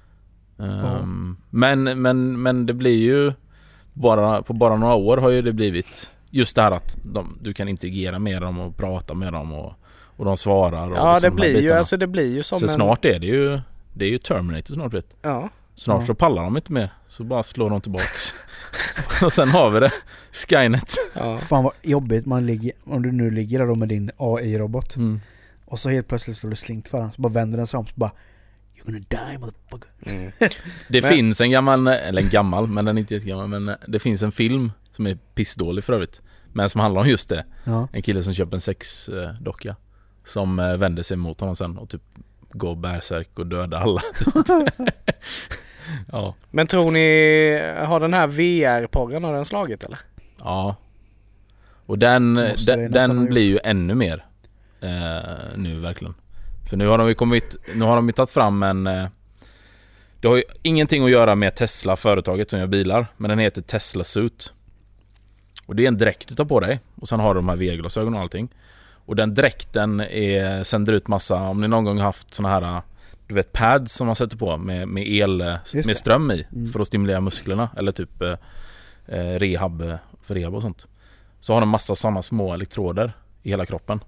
[0.60, 3.34] Ehm, men, men, men det blir ju
[3.94, 7.54] bara, på bara några år har ju det blivit just det här att de, du
[7.54, 9.74] kan interagera med dem och prata med dem och,
[10.18, 12.60] och de svarar och Ja, liksom det de blir ju, alltså det blir ju som
[12.60, 12.70] Så en...
[12.70, 13.60] snart är det ju
[13.94, 15.50] Det är ju Terminator snart vet Ja.
[15.76, 16.08] Snart Ja.
[16.08, 18.36] så pallar de inte mer Så bara slår de tillbaks
[19.24, 19.92] Och sen har vi det
[20.32, 21.38] Skynet ja.
[21.38, 25.22] Fan vad jobbigt man ligger, om du nu ligger där då med din AI-robot mm.
[25.66, 27.86] Och så helt plötsligt står det slint för den, så bara vänder den sig om
[27.86, 28.12] så bara
[28.76, 29.90] You're gonna die motherfucker.
[30.06, 30.32] Mm.
[30.90, 33.76] Det Men- finns en gammal, eller en gammal, men den är inte jättegammal Men eh,
[33.88, 36.22] det finns en film som är pissdålig för övrigt
[36.54, 37.88] Men som handlar om just det Ja.
[37.94, 39.76] En kille som köper en sexdocka
[40.26, 42.02] Som eh, vänder sig mot honom sen och typ
[42.52, 44.86] Går bärsärk och dödar alla typ.
[46.12, 50.00] Ja, Men tror ni, har den här VR-porren, har den slagit eller?
[50.40, 50.76] ja
[51.86, 54.26] Och den, Måste den, den blir ju ännu mer
[54.86, 56.14] eh, Nu verkligen.
[56.70, 59.06] För nu har de ju kommit, nu har de ju tagit fram en eh,
[60.20, 63.62] Det har ju ingenting att göra med Tesla, företaget som gör bilar Men den heter
[63.62, 64.54] Tesla Suit.
[65.66, 67.56] Och det är en dräkt du tar på dig Och sen har du de här
[67.56, 68.50] VR-glasögonen och allting.
[69.06, 72.82] Och den dräkten är, sänder ut massa, om ni någon gång har haft såna här
[73.28, 76.72] Du vet pads som man sätter på med, med el, Just med ström i Mm.
[76.72, 78.38] För att stimulera musklerna eller typ eh,
[79.06, 80.88] eh, rehab, eh, för rehab och sånt.
[81.40, 83.14] Så har den massa sådana små elektroder
[83.44, 84.00] i hela kroppen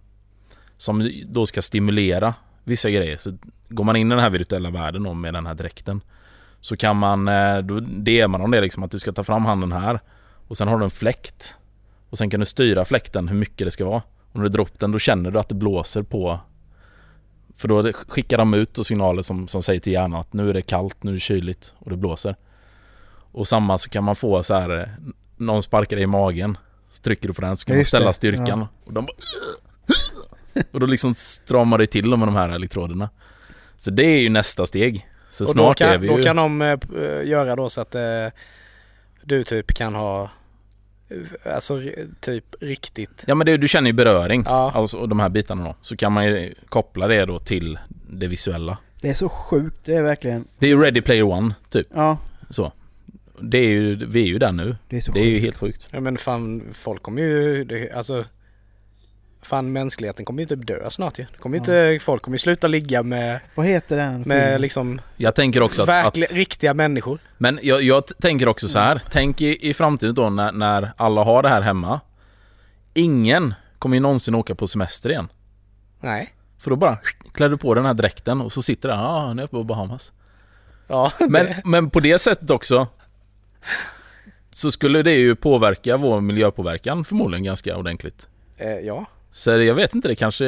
[0.77, 3.37] Som då ska stimulera vissa grejer Så
[3.69, 6.01] går man in i den här virtuella världen då med den här dräkten
[6.61, 9.45] Så kan man, eh, då DMar man om det liksom att du ska ta fram
[9.45, 9.99] handen här
[10.47, 11.55] Och sen har du en fläkt
[12.09, 14.01] Och sen kan du styra fläkten hur mycket det ska vara
[14.31, 16.39] Och när du drar upp den då känner du att det blåser på
[17.57, 20.61] För då skickar de ut signaler som, som säger till hjärnan att nu är det
[20.61, 22.35] kallt, nu är det kyligt och det blåser.
[23.31, 24.87] Och samma så kan man få så här, eh,
[25.37, 26.57] någon sparkar dig i magen.
[26.89, 28.13] Så trycker du på den så kan Ja, man just ställa det.
[28.13, 28.65] styrkan.
[28.85, 29.13] Och de bara
[30.71, 33.09] Och då liksom stramar det till dem med de här elektroderna.
[33.77, 35.07] Så det är ju nästa steg.
[35.31, 36.17] Så och snart kan, är vi ju...
[36.17, 36.77] då kan de eh,
[37.23, 38.27] göra då så att eh,
[39.23, 40.29] du typ kan ha
[41.45, 41.81] Alltså
[42.19, 44.43] typ riktigt Ja men det, du känner ju beröring.
[44.45, 44.71] Ja.
[44.75, 45.75] Alltså, och de här bitarna då.
[45.81, 47.79] Så kan man ju koppla det då till
[48.09, 48.77] det visuella.
[49.01, 50.47] Det är så sjukt, det är verkligen...
[50.59, 51.87] Det är ju Ready Player One, typ.
[51.93, 52.17] Ja,
[52.49, 52.71] Så.
[53.41, 54.75] Det är ju, vi är ju där nu.
[54.89, 55.87] det är så Det är ju helt sjukt.
[55.91, 58.25] Ja men fan folk kommer ju, det, alltså
[59.47, 61.25] Fan mänskligheten kommer ju typ dö snart ju.
[61.39, 65.35] Kommer ju inte, folk kommer ju sluta ligga med, Vad heter den med liksom Jag
[65.35, 65.87] tänker också att...
[65.87, 67.19] verkliga, att riktiga människor.
[67.37, 69.01] men jag, jag tänker också så här.
[69.11, 71.99] Tänk i, i framtiden då när, när alla har det här hemma.
[72.93, 75.27] Ingen kommer ju någonsin åka på semester igen.
[75.99, 76.33] Nej.
[76.59, 76.97] För då bara
[77.33, 79.51] klär du på den här dräkten och så sitter det ja ah, nu är jag
[79.51, 80.11] på Bahamas.
[80.87, 82.87] Ja, Men, men på det sättet också
[84.51, 88.27] så skulle det ju påverka vår miljöpåverkan förmodligen ganska ordentligt.
[88.57, 89.05] eh, ja.
[89.37, 90.45] Så jag vet inte, det kanske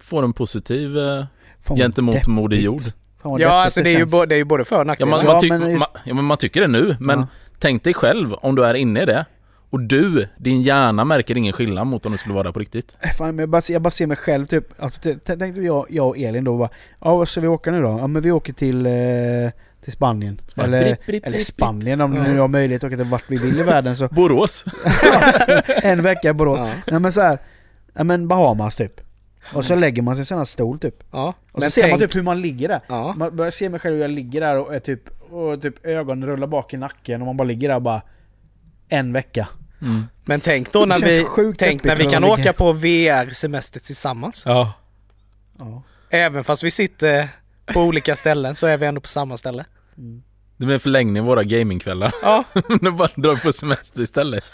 [0.00, 1.24] får en positiv eh,
[1.60, 2.28] Fan gentemot deppigt.
[2.28, 2.80] Moder Jord.
[3.22, 5.10] Ja deppigt alltså det är, ju både, det är ju både för och Ja, nackdelar.
[5.10, 7.26] man, Ja, man, tyck, men just- man, ja, men man tycker det nu, men Ja.
[7.58, 9.24] tänk dig själv om du är inne i det
[9.70, 12.96] och du, din hjärna märker ingen skillnad mot om du skulle vara där på riktigt.
[13.00, 16.08] Äh, Fan, jag, bara, jag bara ser mig själv typ, alltså, tänk dig jag, jag
[16.08, 16.68] och Elin då bara,
[17.00, 17.88] ja vad ska vi åka nu då?
[18.00, 18.92] Ja men vi åker till, eh,
[19.84, 20.38] till Spanien.
[20.46, 20.74] Spanien.
[20.74, 22.22] Eller, Bripp, bripp, eller Spanien om Ja.
[22.22, 24.08] nu har möjlighet att åka till vart vi vill i världen så.
[24.08, 24.64] Borås.
[25.82, 26.60] en vecka i Borås.
[26.60, 26.70] Ja.
[26.90, 27.38] Nej men så här,
[27.96, 29.00] ja men Bahamas typ.
[29.54, 30.94] Och så lägger man sig i en sån här stol typ.
[31.10, 31.34] ja.
[31.52, 32.80] Och så ser man typ hur man ligger där.
[32.88, 33.14] Ja.
[33.16, 36.28] Man börjar se mig själv hur jag ligger där och är typ, och typ ögonen
[36.28, 38.02] rullar bak i nacken och man bara ligger där bara
[38.88, 39.48] en vecka.
[39.82, 40.04] Mm.
[40.24, 44.42] Men tänk då när vi, sjukt tänk när vi kan åka på VR-semester tillsammans.
[44.46, 44.72] Ja.
[45.58, 45.82] Ja.
[46.10, 47.28] Även fast vi sitter
[47.66, 49.64] på olika ställen så är vi ändå på samma ställe.
[49.98, 50.22] Mm.
[50.56, 52.14] Det blir en förlängning av våra gamingkvällar.
[52.22, 52.44] Ja,
[52.80, 54.44] nu bara drar vi på semester istället.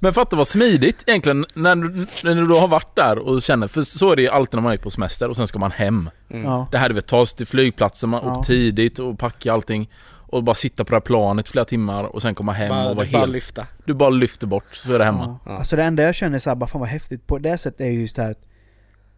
[0.00, 1.88] Men fatta vad smidigt egentligen när du,
[2.24, 4.62] när du då har varit där och känner, för så är det ju alltid när
[4.62, 6.10] man är på semester och sen ska man hem.
[6.30, 6.44] mm.
[6.44, 6.68] Ja.
[6.72, 8.30] Det här du vet, ta sig till flygplatsen, man Ja.
[8.32, 9.90] åker tidigt och packa allting
[10.30, 12.96] och bara sitta på det här planet flera timmar och sen komma hem bara, och
[12.96, 13.32] vara bara helt...
[13.32, 13.66] lyfta.
[13.84, 15.24] Du bara lyfter bort, så är det hemma.
[15.44, 15.52] Ja.
[15.52, 15.58] Ja.
[15.58, 18.16] Alltså det enda jag känner såhär, bara fan vad häftigt på det sättet är just
[18.16, 18.44] det här att,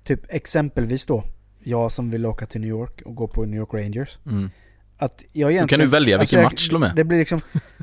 [0.05, 1.25] Typ exempelvis då,
[1.65, 4.19] jag som vill åka till New York och gå på New York Rangers.
[4.27, 4.51] Mm.
[5.01, 5.69] Att jag egentligen...
[5.69, 6.93] kan du välja vilken jag- match de är.
[6.95, 7.41] Det blir liksom,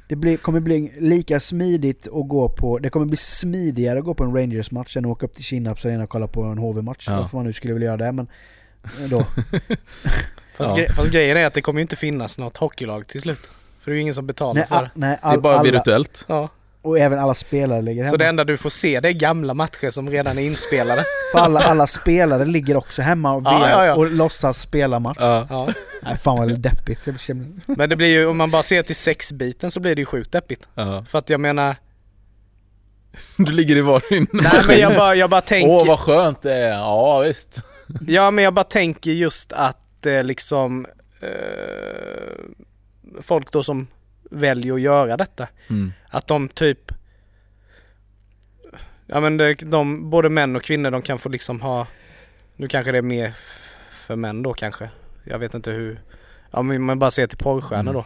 [0.07, 4.13] det blir, kommer bli lika smidigt att gå på, det kommer bli smidigare att gå
[4.13, 7.05] på en Rangers-match än att åka upp till Kinnarps arena och kolla på en HV-match.
[7.09, 7.19] Ja.
[7.19, 8.27] Varför man nu skulle vilja göra det men
[8.83, 9.19] eh, då.
[10.57, 10.83] Fast, Ja.
[10.83, 13.39] gre- fast grejen är att det kommer ju inte finnas något hockeylag till slut.
[13.79, 14.89] För det är ju ingen som betalar nej, för det.
[14.93, 16.25] nej, Det är bara alla, virtuellt.
[16.27, 16.49] Ja.
[16.87, 18.11] Och även alla spelare ligger hemma.
[18.11, 21.03] Så det enda du får se det är gamla matcher som redan är inspelade.
[21.31, 23.95] För alla, alla spelare ligger också hemma och, Ja, ja, ja.
[23.95, 25.17] och låtsas spela match.
[25.19, 25.47] Ja.
[25.49, 25.69] Ja.
[26.03, 27.07] Nej fan vad deppigt.
[27.65, 30.31] Men det blir ju, om man bara ser till sexbiten så blir det ju sjukt
[30.31, 30.67] deppigt.
[30.75, 31.05] Ja.
[31.09, 31.75] För att jag menar,
[33.37, 36.53] Du ligger i varsin nej men jag bara, jag bara tänker, Åh vad skönt det
[36.53, 37.61] är, ja visst.
[38.07, 40.85] ja men jag bara tänker just att eh, liksom
[41.21, 41.29] eh,
[43.21, 43.87] folk då som
[44.31, 45.93] väljer att göra detta, Mm.
[46.09, 46.91] att de typ
[49.05, 51.87] Ja men det, de, både män och kvinnor de kan få liksom ha
[52.55, 53.33] Nu kanske det är mer
[53.91, 54.89] för män då kanske
[55.23, 56.01] Jag vet inte hur
[56.51, 57.93] Ja men man bara ser till porrstjärnor Mm.
[57.93, 58.05] då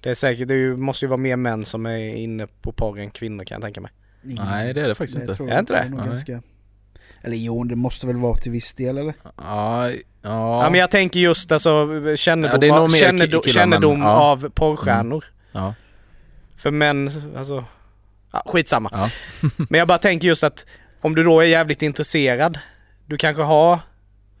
[0.00, 2.72] Det är säkert, det är ju, måste ju vara mer män som är inne på
[2.72, 3.90] porr än kvinnor kan jag tänka mig
[4.24, 5.34] Ingen- Nej det är det faktiskt inte.
[5.34, 6.04] tror Är inte det?
[6.06, 6.42] ganska...
[7.22, 9.14] Eller jo, det måste väl vara till viss del eller?
[9.22, 10.00] Ja, ja.
[10.22, 14.08] Ja, men jag tänker just alltså kännedom, Ja, av, kännedom, kännedom ja.
[14.08, 15.24] av porrstjärnor
[15.54, 15.74] ja.
[16.56, 17.64] För män, alltså
[18.32, 19.10] ja, Skitsamma Ja.
[19.68, 20.66] Men jag bara tänker just att
[21.00, 22.58] om du då är jävligt intresserad
[23.06, 23.80] Du kanske har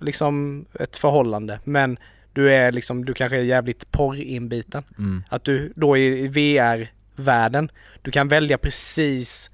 [0.00, 1.98] liksom ett förhållande men
[2.32, 4.84] du är liksom, du kanske är jävligt porrinbiten.
[4.98, 5.24] Mm.
[5.28, 7.70] Att du då i VR-världen,
[8.02, 9.50] du kan välja precis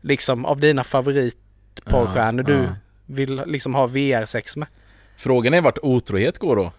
[0.00, 2.74] liksom av dina favoritporrstjärnor Ja, du ja.
[3.06, 4.68] vill liksom ha VR-sex med.
[5.16, 6.72] Frågan är vart otrohet går då?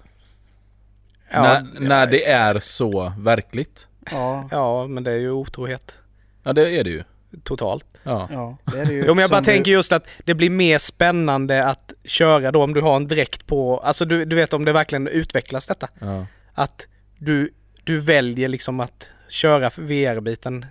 [1.31, 3.87] när, när det är så verkligt?
[4.11, 5.97] Ja, Ja, men det är ju otrohet
[6.43, 7.03] Ja det är det ju.
[7.43, 7.85] totalt.
[8.03, 8.29] Ja.
[8.31, 9.03] ja det är det ju.
[9.07, 12.73] Jo men jag bara tänker just att det blir mer spännande att köra då om
[12.73, 15.87] du har en dräkt på, alltså du, du vet om det verkligen utvecklas detta.
[15.99, 16.25] ja.
[16.53, 16.87] Att
[17.17, 17.53] du,
[17.83, 20.65] du väljer liksom att köra VR-biten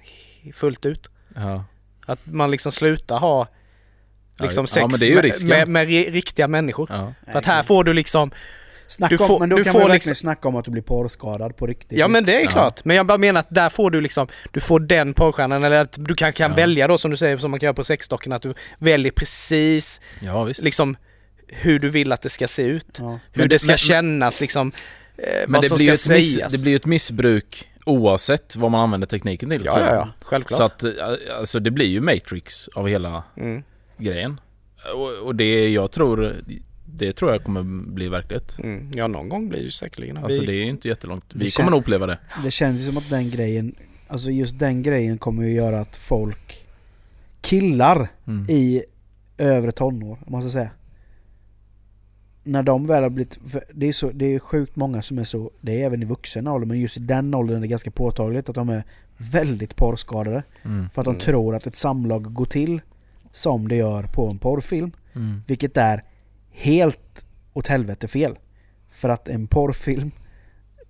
[0.55, 1.11] fullt ut.
[1.35, 1.65] ja.
[2.07, 3.47] Att man liksom slutar ha
[4.41, 6.87] liksom Ja, sex men det är ju med, med, med ri- riktiga människor.
[7.33, 8.31] För att här får du liksom,
[8.89, 10.65] Snacka du om, får- men då du kan får man verkligen liksom- snacka om att
[10.65, 11.99] du blir porrskadad på riktigt.
[11.99, 12.51] ja men det är Ja.
[12.51, 12.85] klart.
[12.85, 15.97] Men jag bara menar att där får du liksom, du får den porrstjärnan eller att
[15.99, 16.57] du kan, kan Ja.
[16.57, 20.01] välja då som du säger som man kan göra på sexdockorna att du väljer precis
[20.21, 20.63] ja visst.
[20.63, 20.97] liksom
[21.49, 22.97] hur du vill att det ska se ut.
[22.99, 23.19] Ja.
[23.33, 24.73] Hur Men det, ska men- kännas liksom.
[25.19, 26.53] Eh, Men vad det som blir, ska ett miss, sägas.
[26.53, 29.63] det blir ju ett missbruk oavsett vad man använder tekniken till.
[29.65, 30.57] ja, ja, ja, självklart.
[30.59, 30.91] Så att, eh,
[31.39, 33.63] alltså det blir ju Matrix av hela Mm,
[33.99, 34.41] grejen.
[34.95, 36.37] Och, och det jag tror,
[36.99, 38.59] det tror jag kommer bli verklighet.
[38.59, 38.91] mm.
[38.95, 40.17] Ja, någon gång blir det ju säkerligen.
[40.17, 41.25] Alltså Vi- det är ju inte jättelångt.
[41.35, 42.19] Vi kommer nog uppleva det.
[42.45, 43.75] Det känns ju som att den grejen,
[44.09, 46.67] alltså just den grejen kommer ju göra att folk,
[47.41, 48.47] killar Mm.
[48.51, 48.83] i
[49.39, 50.71] övre tonår, om man ska säga.
[52.45, 53.39] När de väl har blivit,
[53.75, 56.47] det är, så, det är sjukt många som är så, det är även i vuxen
[56.49, 58.83] ålder, men just i den åldern är det ganska påtagligt att de är
[59.17, 60.43] väldigt porrskadade.
[60.65, 60.91] Mm.
[60.91, 61.21] För att de Mm.
[61.21, 62.81] tror att ett samlag går till
[63.33, 64.91] som det gör på en porrfilm.
[65.15, 65.43] Mm.
[65.47, 66.03] Vilket är
[66.59, 68.39] helt åt helvete fel.
[68.89, 70.11] För att en porrfilm,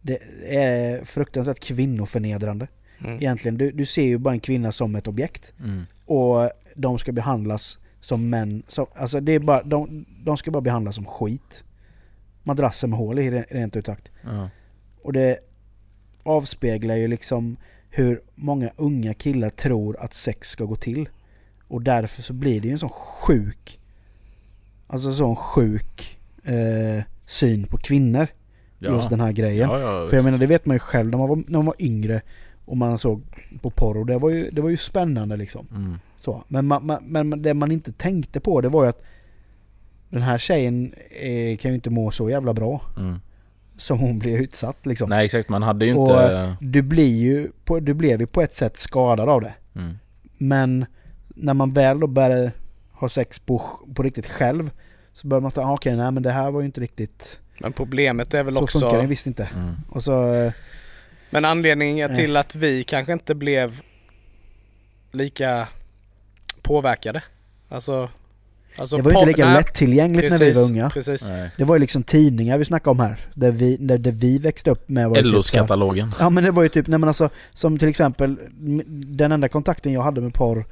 [0.00, 2.68] det är fruktansvärt kvinnoförnedrande.
[2.98, 3.16] Mm.
[3.16, 5.52] Egentligen, du, du ser ju bara en kvinna som ett objekt.
[5.60, 5.84] Mm.
[6.04, 8.62] Och de ska behandlas som män.
[8.68, 11.64] Som, alltså det är bara, de, de ska bara behandlas som skit.
[12.42, 14.10] Madrasser med hål i re- rent ut sagt.
[14.24, 14.50] Ja.
[15.02, 15.38] Och det
[16.22, 17.56] avspeglar ju liksom
[17.90, 21.08] hur många unga killar tror att sex ska gå till.
[21.68, 23.80] Och därför så blir det ju en sån sjuk,
[24.88, 28.26] alltså sån sjuk eh, syn på kvinnor.
[28.78, 28.94] Ja.
[28.94, 29.70] Just den här grejen.
[29.70, 31.66] Ja, ja, För jag menar det vet man ju själv när man var, när man
[31.66, 32.20] var yngre
[32.64, 33.22] och man såg
[33.62, 35.66] på porr och det var ju, det var ju spännande liksom.
[35.70, 35.98] Mm.
[36.16, 36.44] Så.
[36.48, 39.02] Men, man, man, men det man inte tänkte på det var ju att
[40.08, 43.20] den här tjejen eh, kan ju inte må så jävla bra Mm.
[43.76, 45.10] som hon blir utsatt liksom.
[45.10, 46.56] Nej exakt, man hade ju Och, inte...
[46.60, 49.54] Du blir ju, på, du blev ju på ett sätt skadad av det.
[49.74, 49.98] Mm.
[50.38, 50.86] Men
[51.28, 52.52] när man väl då började
[53.00, 53.62] ha sex på,
[53.94, 54.70] på riktigt själv
[55.12, 57.72] så börjar man säga, ah, okej nej men det här var ju inte riktigt, Men
[57.72, 59.00] problemet är väl så funkar också...
[59.00, 59.48] det visst inte.
[59.54, 59.74] Mm.
[59.90, 60.52] Och så, eh,
[61.30, 63.80] Men anledningen till att vi kanske inte blev
[65.12, 65.68] lika
[66.62, 67.22] påverkade.
[67.68, 68.08] Alltså...
[68.76, 70.90] alltså det var ju inte lika nej, lättillgängligt när vi var unga.
[70.90, 71.28] Precis.
[71.28, 71.50] Nej.
[71.56, 73.26] Det var ju liksom tidningar vi snackade om här.
[73.34, 76.12] Där vi, där, där vi växte upp med ju typ så LOs-katalogen.
[76.20, 78.38] Ja men det var ju typ, nej men alltså som till exempel
[79.06, 80.64] den enda kontakten jag hade med porr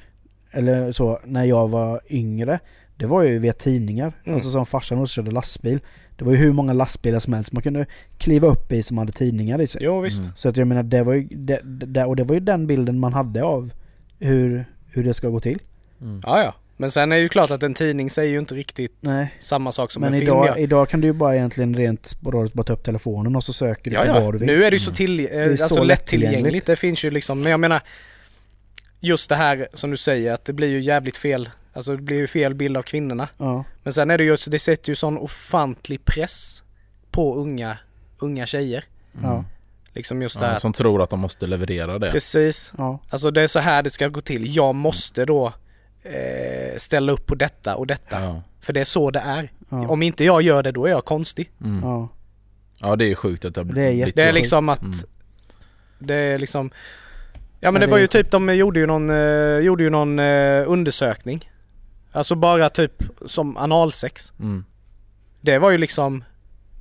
[0.57, 2.59] eller så när jag var yngre
[2.97, 4.13] det var ju via tidningar.
[4.25, 4.35] Mm.
[4.35, 5.79] Alltså som farsan också körde lastbil.
[6.17, 7.87] Det var ju hur många lastbilar som helst man kunde
[8.19, 9.81] kliva upp i som hade tidningar i sig.
[9.85, 10.21] Jo visst.
[10.21, 10.31] Mm.
[10.37, 12.99] Så att jag menar det var ju, det, det, och det var ju den bilden
[12.99, 13.73] man hade av
[14.19, 15.59] hur, hur det ska gå till.
[16.01, 16.21] Mm.
[16.27, 16.55] Ja, ja.
[16.77, 19.35] Men sen är det ju klart att en tidning säger ju inte riktigt Nej.
[19.39, 20.59] samma sak som Men en film idag, gör.
[20.59, 23.91] idag kan du ju bara egentligen rent sporadiskt bara ta upp telefonen och så söker
[23.91, 24.21] du Ja, på ja.
[24.25, 24.47] vad du vill.
[24.47, 24.97] Nu är det ju så, Mm.
[24.97, 26.33] till, är alltså så lättillgängligt.
[26.33, 26.67] lättillgängligt.
[26.67, 27.83] Det finns ju liksom, men jag menar
[29.01, 31.51] just det här som du säger att det blir ju jävligt fel.
[31.73, 33.29] Alltså det blir ju fel bild av kvinnorna.
[33.39, 33.65] Ja.
[33.83, 36.63] Men sen är det ju, det sätter ju sån ofantlig press
[37.11, 37.79] på unga,
[38.19, 38.85] unga tjejer.
[39.23, 39.45] Ja.
[39.93, 40.53] Liksom just det här.
[40.53, 42.11] Ja, som tror att de måste leverera det.
[42.11, 42.73] Precis.
[42.79, 42.99] Ja.
[43.11, 44.57] Alltså det är så här det ska gå till.
[44.57, 45.53] Jag måste då
[46.03, 48.21] eh, ställa upp på detta och detta.
[48.21, 48.43] Ja.
[48.61, 49.51] För det är så det är.
[49.69, 49.89] Ja.
[49.89, 51.51] Om inte jag gör det då är jag konstig.
[51.65, 51.81] Mm.
[51.83, 52.09] Ja.
[52.81, 54.95] ja, det är sjukt att det har Det är blivit Det är liksom att Mm.
[55.99, 56.71] Det är liksom
[57.67, 59.91] Ja men Ja, det det var ju typ, de gjorde ju någon, eh, gjorde ju
[59.91, 61.51] någon eh, undersökning.
[62.13, 64.33] Alltså bara typ som analsex.
[64.41, 64.65] Mm.
[65.41, 66.25] Det var ju liksom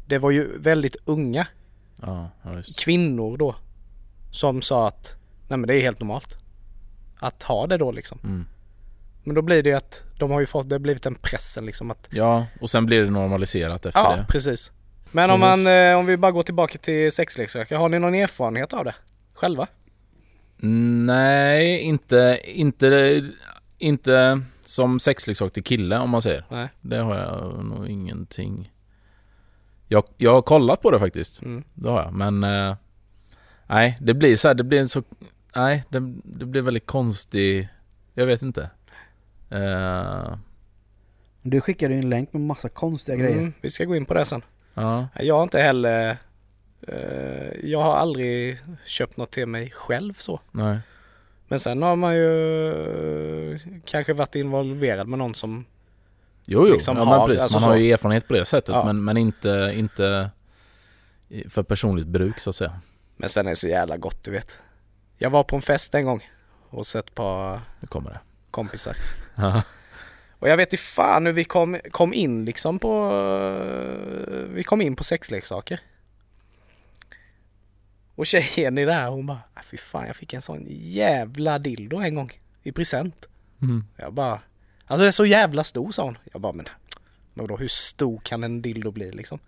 [0.07, 1.47] Det var ju väldigt unga
[2.01, 3.55] Ja, ja, kvinnor då.
[4.31, 5.15] Som sa att
[5.47, 6.37] Nej men det är helt normalt.
[7.19, 8.19] Att ha det då liksom.
[8.23, 8.45] Mm.
[9.23, 11.65] Men då blir det ju att de har ju fått, det har blivit en pressen
[11.65, 14.25] liksom att Ja, och sen blir det normaliserat efter Ja det.
[14.29, 14.71] precis.
[15.11, 17.75] Men om man, eh, om vi bara går tillbaka till sexleksaker.
[17.75, 18.95] Har ni någon erfarenhet av det?
[19.33, 19.67] Själva?
[20.57, 23.21] Nej, inte, inte,
[23.77, 26.45] inte som sexleksak till kille om man säger.
[26.49, 26.69] Nej.
[26.81, 28.71] Det har jag nog ingenting.
[29.87, 31.41] Jag, jag har kollat på det faktiskt.
[31.41, 31.63] Mm.
[31.73, 32.13] Det har jag.
[32.13, 32.75] Men eh,
[33.67, 35.03] nej, det blir så här, det blir en så,
[35.55, 37.69] nej, det, det blir väldigt konstig,
[38.13, 38.69] jag vet inte.
[39.49, 40.37] Eh,
[41.41, 43.37] Du skickade ju en länk med massa konstiga grejer.
[43.37, 44.41] Mm, vi ska gå in på det sen.
[44.73, 46.17] ja, Jag har inte heller
[47.63, 50.39] Jag har aldrig köpt något till mig själv så.
[50.51, 50.79] nej.
[51.47, 55.65] Men sen har man ju eh, kanske varit involverad med någon som
[56.45, 57.41] Jo, jo, Liksom ja, har- precis.
[57.43, 57.81] alltså man har så.
[57.81, 58.85] ju erfarenhet på det sättet Ja.
[58.85, 60.29] men, men inte, inte
[61.49, 62.79] för personligt bruk så att säga.
[63.17, 64.57] Men sen är det så jävla gott du vet.
[65.17, 66.29] Jag var på en fest en gång
[66.69, 68.19] och sett ett par Nu kommer det.
[68.51, 68.95] kompisar.
[70.39, 73.11] Och jag vet inte fan hur vi kom, kom in liksom på
[74.29, 75.79] eh, Vi kom in på sexleksaker.
[78.15, 81.59] Och tjejen i det här hon bara "Ah, Fy fan jag fick en sån jävla
[81.59, 82.31] dildo en gång
[82.63, 83.25] i present.
[83.61, 83.83] Mm.
[83.97, 84.41] Jag bara
[84.87, 86.17] Alltså det är så jävla stor sa hon.
[86.33, 86.65] Jag bara men
[87.33, 89.39] vadå hur stor kan en dildo bli liksom?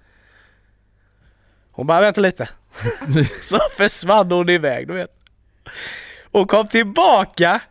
[1.72, 2.50] Hon bara vänta lite.
[3.42, 5.12] så försvann hon iväg du vet.
[6.32, 7.62] Och kom tillbaka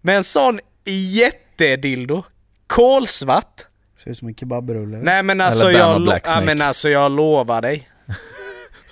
[0.00, 2.22] med en sån jättedildo.
[2.66, 3.66] Kolsvart.
[4.04, 4.96] Ser ut som en kebabrulle.
[4.98, 7.90] Nej men alltså jag, ja, men alltså jag lovar dig.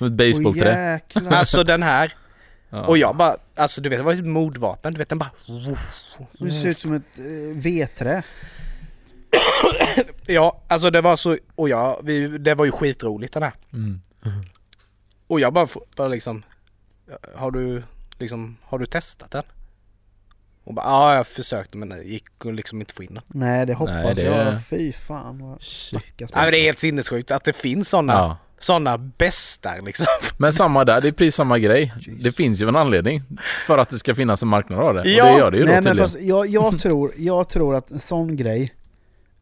[0.02, 0.92] Som ett basebollträ.
[0.92, 1.32] jäklar.
[1.32, 2.14] Alltså den här.
[2.70, 2.86] Ja.
[2.86, 4.92] Och jag bara, alltså du vet det var ett mordvapen.
[4.92, 5.30] Du vet den bara...
[6.38, 7.24] Det ser ut som ett eh,
[7.56, 8.22] vedträ.
[10.26, 11.38] Ja, alltså det var så...
[11.54, 13.52] Och jag, vi, det var ju skitroligt den här.
[13.72, 14.00] Mm.
[15.26, 16.42] Och jag bara, bara liksom...
[17.34, 17.82] Har du
[18.18, 19.42] liksom, har du testat den?
[20.64, 23.22] Och bara, ja jag försökte men det gick liksom inte få in den.
[23.28, 24.64] Nej det hoppas Nej, det- jag.
[24.66, 26.14] Fy fan vad Shit.
[26.18, 28.36] Nej men det är helt sinnessjukt att det finns sådana Ja.
[28.64, 30.06] Såna bästar liksom.
[30.36, 31.92] Men samma där, det är precis samma grej.
[32.20, 33.22] Det finns ju en anledning
[33.66, 35.10] för att det ska finnas en marknad av det.
[35.10, 35.24] Ja.
[35.24, 36.08] Och det gör det ju då Nej men tydligen.
[36.08, 38.74] fast jag, jag, tror, jag tror att en sån grej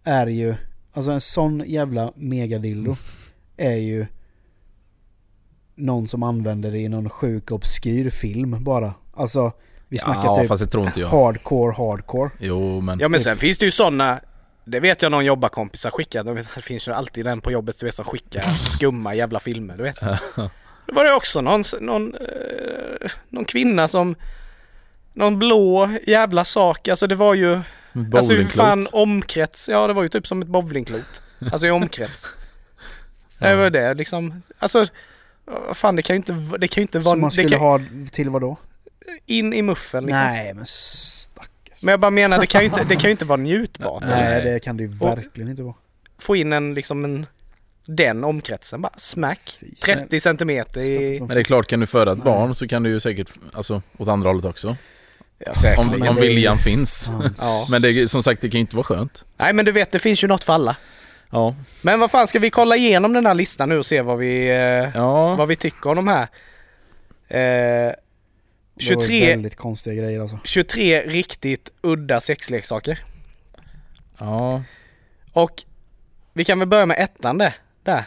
[0.04, 0.54] är ju,
[0.92, 2.96] alltså en sån jävla megadildo
[3.56, 4.06] är ju
[5.74, 8.94] någon som använder det i någon sjuk obskyr film bara.
[9.14, 9.52] Alltså
[9.88, 11.08] vi snackar ja, typ fast det tror inte jag.
[11.08, 12.30] hardcore hardcore.
[12.38, 13.00] Jo, men...
[13.00, 14.20] Ja men sen finns det ju sådana
[14.64, 17.78] Det vet jag någon jobbarkompisar skickar, de vet, det finns ju alltid den på jobbet
[17.80, 20.00] du vet som skickar skumma jävla filmer du vet.
[20.86, 24.14] Det var det också någon, någon, eh, någon kvinna som
[25.12, 27.60] Någon blå jävla sak, alltså det var ju
[28.14, 31.22] Alltså hur fan omkrets, ja det var ju typ som ett bowlingklot.
[31.52, 32.30] Alltså i omkrets.
[33.38, 34.86] Det var det liksom, alltså
[35.74, 37.58] Fan det kan ju inte, det kan ju inte vara, Som man det skulle kan,
[37.60, 37.80] ha
[38.12, 38.56] till vad då?
[39.26, 40.24] in i muffen liksom.
[40.24, 40.66] Nej men.
[41.80, 44.02] Men jag bara menar det kan ju inte, det kan ju inte vara njutbart.
[44.06, 44.44] Nej.
[44.44, 45.74] Det kan det ju verkligen inte vara.
[46.18, 47.26] få in en liksom en
[47.86, 49.56] den omkretsen bara smack.
[49.60, 49.74] Fy.
[49.74, 51.18] 30 centimeter i...
[51.20, 53.82] Men det är klart, kan du föda ett barn så kan du ju säkert, alltså
[53.98, 54.76] åt andra hållet också.
[55.38, 55.52] Ja.
[55.78, 57.06] Om, om det viljan finns.
[57.06, 57.34] Fan.
[57.40, 57.66] Ja.
[57.70, 59.24] Men det, som sagt, det kan ju inte vara skönt.
[59.36, 60.76] Nej men du vet det finns ju något för alla.
[61.30, 61.54] Ja.
[61.82, 64.48] Men vad fan ska vi kolla igenom den här listan nu och se vad vi,
[64.48, 64.56] eh,
[64.94, 65.34] Ja.
[65.34, 66.22] vad vi tycker om de här.
[67.28, 67.96] Eh, Det
[68.80, 70.38] 23, väldigt konstiga grejer alltså.
[70.44, 72.98] 23 riktigt udda sexleksaker.
[74.18, 74.62] Ja.
[75.32, 75.64] Och
[76.32, 77.54] vi kan väl börja med ettan där.
[77.82, 78.04] där.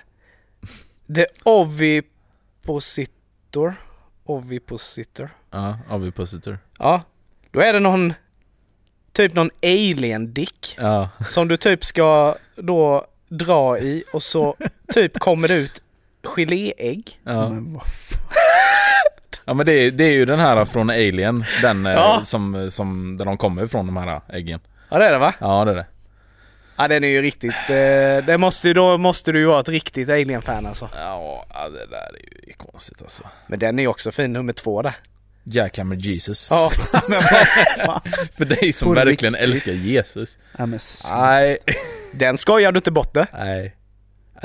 [1.15, 3.76] The Ovipositor.
[4.24, 5.30] Ovipositor.
[5.51, 6.59] Ja, avipositor.
[6.80, 7.01] Ja,
[7.51, 8.13] då är det någon
[9.11, 11.09] typ någon alien-dick Ja.
[11.28, 14.55] som du typ ska då dra i och så
[14.93, 15.82] typ kommer det ut
[16.24, 17.19] geléägg.
[17.24, 17.49] Ja.
[17.49, 18.22] Men vad fan.
[19.46, 21.44] Ja men det är, det är ju den här från Alien.
[21.62, 22.22] Den eh, Ja.
[22.24, 24.60] som, som, där de kommer ifrån de här äggen.
[24.89, 25.34] Ja det är det va?
[25.39, 25.86] Ja det är det.
[26.78, 30.10] Ja den är ju riktigt, eh, det måste då måste du ju vara ett riktigt
[30.10, 30.89] alien-fan alltså.
[30.96, 33.24] Ja, det där är ju konstigt alltså.
[33.48, 34.94] Men den är ju också fin, nummer två där.
[35.44, 36.48] Jackhammer Jesus.
[36.52, 36.72] Ja,
[37.10, 37.22] men
[38.38, 39.50] För dig som verkligen riktigt.
[39.50, 40.38] älskar Jesus.
[40.58, 40.80] Ja, men
[41.12, 41.58] Nej.
[42.14, 43.28] den skojar du inte bort det.
[43.34, 43.76] Nej.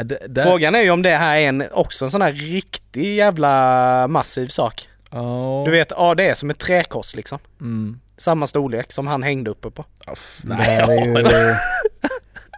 [0.05, 3.17] Det, där- Frågan är ju om det här är en, också en sån här riktig
[3.17, 4.89] jävla massiv sak.
[5.11, 5.63] Ja.
[5.65, 7.39] Du vet, ja det är som ett träkors liksom.
[7.61, 8.01] Mm.
[8.17, 9.85] Samma storlek som han hängde uppe på.
[10.07, 10.79] Ja, f- det nej.
[10.79, 11.55] ja, ju...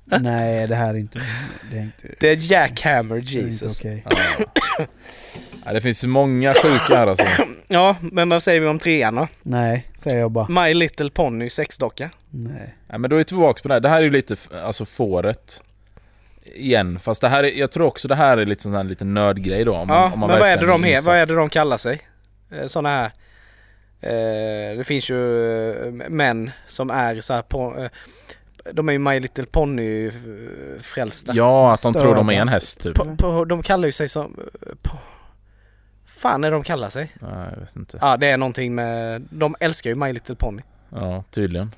[0.21, 1.21] Nej det här är inte...
[1.71, 2.09] Det är inte...
[2.21, 3.81] Det är Jackhammer det är inte Jesus.
[3.81, 4.05] okej.
[4.11, 4.85] Ja.
[5.65, 7.27] Ja, det finns många sjuka här alltså.
[7.69, 9.29] Ja, men vad säger vi om trean då?
[9.43, 10.49] Nej, säger jag bara.
[10.67, 12.11] My Little Pony sexdocka.
[12.31, 12.75] Nej.
[12.89, 13.81] Ja, men då är vi tillbaka på det här.
[13.81, 15.63] Det här är ju lite, alltså fåret.
[16.45, 19.15] Igen, fast det här är, jag tror också det här är lite sån här liten
[19.15, 19.77] nördgrej då.
[19.77, 21.07] Om, Ja, om man men vad är det de är?
[21.07, 22.01] Vad är det de kallar sig?
[22.51, 23.11] Eh, Såna här...
[24.01, 27.77] Eh, det finns ju eh, män som är så här på...
[27.79, 27.91] Eh,
[28.73, 30.13] de är ju My Little Pony eh,
[30.81, 31.33] frälsta.
[31.35, 32.95] Ja, att de tror de är en häst typ.
[32.95, 34.37] På, på, de kallar ju sig som...
[34.83, 34.99] På,
[36.07, 37.13] fan är de kallar sig?
[37.21, 37.99] Ja, jag vet inte.
[38.01, 39.23] Ja, det är någonting med...
[39.31, 40.63] De älskar ju My Little Pony.
[40.89, 41.75] Ja, tydligen.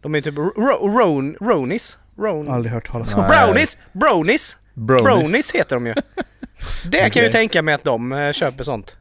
[0.00, 1.98] De är typ ro, ro, ron, Ronies.
[2.18, 3.26] Ron, Aldrig hört talas om.
[3.26, 3.78] Brownies!
[3.92, 4.56] Brownies!
[4.74, 5.04] Bronies.
[5.04, 5.94] Brownies heter de ju.
[6.84, 8.96] Det kan jag ju tänka mig att de eh, köper sånt.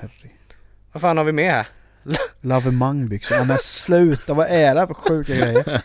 [0.00, 0.10] Herre.
[0.92, 1.66] Vad fan har vi med här?
[2.40, 3.36] Lavemangbyxor.
[3.36, 5.82] Ja, men sluta, vad är det här för sjuka grejer?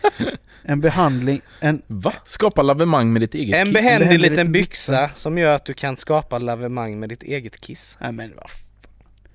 [0.62, 1.82] En behandling, en...
[1.86, 2.12] Va?
[2.24, 3.74] Skapa lavemang med ditt eget En kiss?
[3.74, 7.60] behändig Behändig liten liten byxa som gör att du kan skapa lavemang med ditt eget
[7.60, 7.96] kiss.
[8.00, 8.50] Nej men vad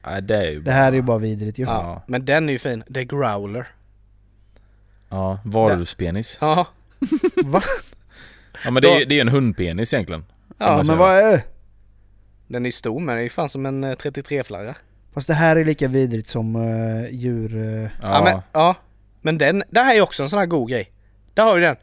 [0.06, 1.64] Nej, det är ju Det här är ju bara vidrigt ju.
[1.64, 1.70] Ja.
[1.70, 2.04] Ja.
[2.08, 2.84] Men den är ju fin.
[2.94, 3.68] The Growler.
[5.10, 6.38] Ja, varulvspenis.
[6.42, 6.66] Ja.
[7.46, 7.62] Va?
[8.64, 10.26] Ja men det är, det är en hundpenis egentligen.
[10.58, 11.42] Ja, men vad är?
[12.48, 14.76] Den är stor men det är ju fan som en eh, 33-flagga.
[15.14, 17.56] Fast det här är lika vidrigt som uh, djur...
[17.58, 18.24] eh, Ja, Ja.
[18.24, 18.76] men, ja.
[19.22, 20.92] men den, det här är också en sån här god grej.
[21.34, 21.76] Där har vi den.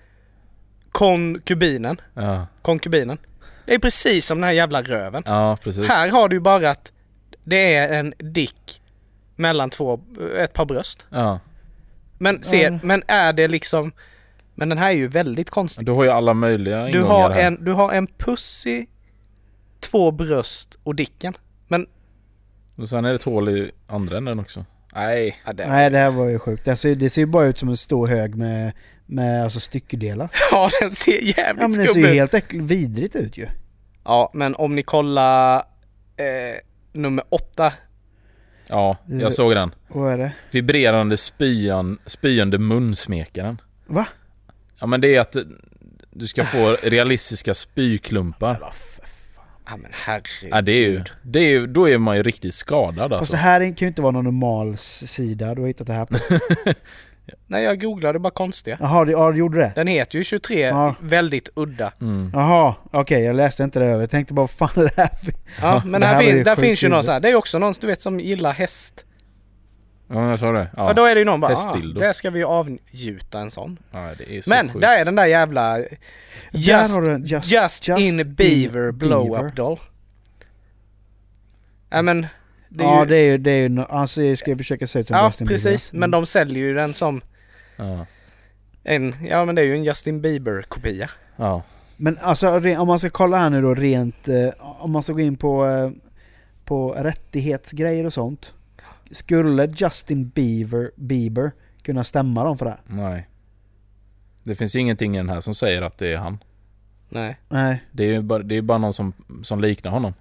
[0.92, 2.00] Konkubinen.
[2.14, 3.18] ja, Konkubinen.
[3.66, 5.22] Det är precis som den här jävla röven.
[5.26, 5.88] ja precis.
[5.88, 6.92] Här har du bara att
[7.44, 8.80] det är en dick
[9.36, 10.00] mellan två,
[10.38, 11.06] ett par bröst.
[11.10, 11.40] Ja.
[12.18, 12.78] Men se, Ja.
[12.82, 13.92] men är det liksom,
[14.54, 15.86] men den här är ju väldigt konstig.
[15.86, 17.40] Du har ju alla möjliga Du ingångar har här.
[17.40, 18.86] en, du har en pussy,
[19.80, 21.34] två bröst och dicken.
[21.68, 21.86] Men,
[22.76, 24.64] Och sen är det ett hål i andra änden också.
[24.94, 25.36] Nej.
[25.46, 26.64] ja, det, Nej det här var ju sjukt.
[26.64, 28.72] Det ser, det ser ju bara ut som en stor hög med,
[29.06, 30.28] med alltså styckedelar.
[30.52, 32.14] Ja, den ser jävligt Ja men det ser skum ju ut.
[32.14, 33.46] helt äckligt vidrigt ut ju.
[34.04, 35.56] Ja, men om ni kollar
[36.16, 36.58] eh,
[36.92, 37.72] nummer åtta.
[38.66, 39.18] Ja, Eh.
[39.18, 39.74] jag såg den.
[39.88, 40.32] Vad är det?
[40.50, 43.60] Vibrerande spyan, spyande munsmekaren.
[43.86, 44.06] Va?
[44.80, 45.36] Ja men det är att
[46.10, 48.72] du ska få realistiska spyklumpar.
[49.66, 50.50] Ja men herregud.
[50.50, 53.32] Ja det är ju, det är ju, då är man ju riktigt skadad Fast alltså.
[53.32, 56.16] det här kan ju inte vara någon normal sida du har hittat det här på.
[57.46, 58.76] Nej jag googlade bara konstiga.
[58.80, 59.72] Jaha, det- ja du gjorde det?
[59.74, 60.94] Den heter ju 23, Ja.
[61.00, 61.92] väldigt udda.
[62.00, 62.30] Mm.
[62.34, 64.00] Jaha, okej jag läste inte det över.
[64.00, 65.32] Jag tänkte bara vad fan är det här för...
[65.60, 67.06] Ja, men här här fin, ju där finns ju någon roligt.
[67.06, 67.20] så här.
[67.20, 69.03] Det är också någon du vet som gillar häst.
[70.08, 70.70] Ja jag sa det.
[70.76, 70.86] Ja.
[70.88, 73.78] Ja, då är det ju någon bara, ah, där ska vi ju avgjuta en sån.
[73.92, 74.80] ja det är så Men sjukt.
[74.80, 75.98] där är den där jävla Där
[76.52, 78.92] Just, har du en just, just, Just in in Beaver Beaver.
[78.92, 79.78] blow-up doll.
[81.90, 82.26] Ja men
[82.68, 84.90] det är ja ju, det är ju, det är ju, han ser- ska försöka ut
[84.90, 85.54] som ja Justin Bieber.
[85.62, 85.92] precis.
[85.92, 87.20] Men de säljer ju den som
[87.76, 88.06] Ja.
[88.84, 91.10] en, ja men det är ju en Justin Bieber kopia.
[91.36, 91.62] ja.
[91.96, 92.48] Men alltså
[92.78, 95.66] om man ska kolla här nu då rent, eh, om man ska gå in på,
[95.66, 95.90] eh,
[96.64, 98.52] på rättighetsgrejer och sånt.
[99.14, 101.52] Skulle Justin Bieber, Bieber
[101.82, 102.78] kunna stämma dem för det?
[102.86, 103.28] Nej.
[104.42, 106.38] Det finns ju ingenting i den här som säger att det är han.
[107.08, 107.36] Nej.
[107.48, 107.82] Nej.
[107.92, 109.12] Det är ju bara, det är bara någon som,
[109.42, 110.14] som liknar honom.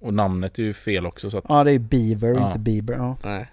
[0.00, 2.46] Och namnet är ju fel också så att Ja det är Beaver, Ja.
[2.46, 2.94] inte Bieber.
[2.94, 3.16] Ja.
[3.24, 3.46] Nej.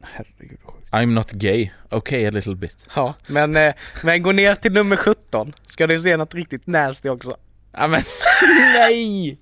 [0.00, 0.58] Herregud.
[0.90, 1.70] I'm not gay.
[1.90, 2.86] Okay a little bit.
[2.96, 3.74] Ja, men, eh,
[4.04, 5.52] men gå ner till nummer 17.
[5.66, 7.36] Ska du se något riktigt nasty också.
[7.72, 8.00] Ja men
[8.74, 9.38] nej!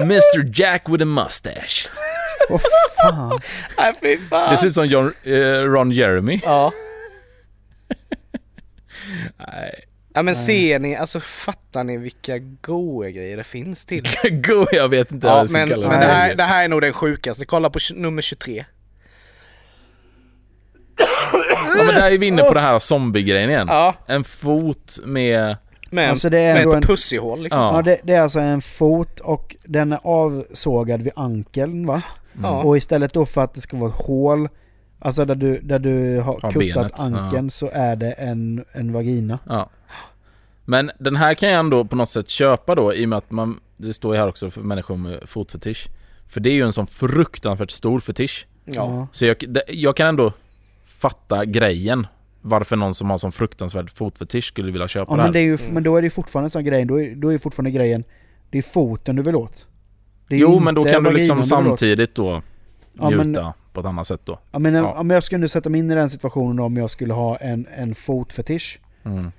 [0.00, 1.88] Mr Jack with a mustache.
[2.50, 2.60] Vad
[3.00, 3.40] fan?
[3.78, 4.50] Nej fy fan.
[4.50, 5.32] Det ser ut som John, eh,
[5.62, 6.40] Ron Jeremy.
[6.44, 6.72] Ja.
[9.36, 9.84] Nej.
[10.14, 14.04] Ja men ser ni, alltså fattar ni vilka goa grejer det finns till?
[14.46, 16.06] Go, jag vet inte vad Ja jag ska men, kalla men det.
[16.06, 17.44] det, här, det här är nog den sjukaste.
[17.44, 18.64] Kolla på nummer 23.
[21.38, 23.66] Ja men där är vi inne på det här zombie-grejen igen.
[23.70, 23.94] Ja.
[24.06, 25.56] En fot med...
[25.90, 27.62] Med, Alltså det är med ett en, pussyhål liksom.
[27.62, 27.76] Ja.
[27.76, 32.02] ja, det, det är alltså en fot och den är avsågad vid ankeln va?
[32.42, 32.62] Ja.
[32.62, 34.48] Och istället då för att det ska vara ett hål,
[34.98, 38.92] alltså där du, där du har Ja, kuttat benet, ankeln så är det en, en
[38.92, 39.38] vagina.
[39.46, 39.70] Ja.
[40.64, 43.30] Men den här kan jag ändå på något sätt köpa då i och med att
[43.30, 43.60] man...
[43.76, 45.88] Det står ju här också för människor med fotfetisch.
[46.26, 48.46] För det är ju en sån fruktansvärt stor fetisch.
[48.64, 49.06] Ja.
[49.12, 49.36] Så jag,
[49.68, 50.32] jag kan ändå
[50.84, 52.06] fatta grejen.
[52.40, 55.26] Varför någon som har sån fruktansvärd fotfetisch skulle vilja köpa Ja, det här.
[55.28, 55.74] men, det är ju, Mm.
[55.74, 57.70] men då är det ju fortfarande en sån grej, då är, då är ju fortfarande
[57.70, 58.04] grejen,
[58.50, 59.66] det är foten du vill åt.
[60.28, 62.42] Det Jo men då kan du liksom samtidigt då
[63.00, 64.38] Ja, njuta men- på ett annat sätt då.
[64.52, 64.92] Ja, men Ja.
[65.00, 67.36] om jag skulle nu sätta mig in i den situationen då, om jag skulle ha
[67.36, 68.80] en, en fotfetisch.
[69.04, 69.32] Mm.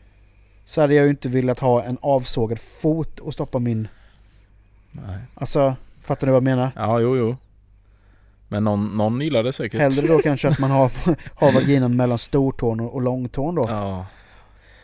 [0.65, 3.87] Så hade jag ju inte velat ha en avsågad fot och stoppa min...
[4.91, 5.17] Nej.
[5.35, 6.71] Alltså, fattar du vad jag menar?
[6.75, 7.35] Ja, jo, jo.
[8.47, 9.81] Men någon, någon gillar det säkert.
[9.81, 10.91] Hellre då kanske att man har,
[11.35, 13.65] har vaginan mellan stortån och, och långtån då.
[13.69, 14.05] Ja.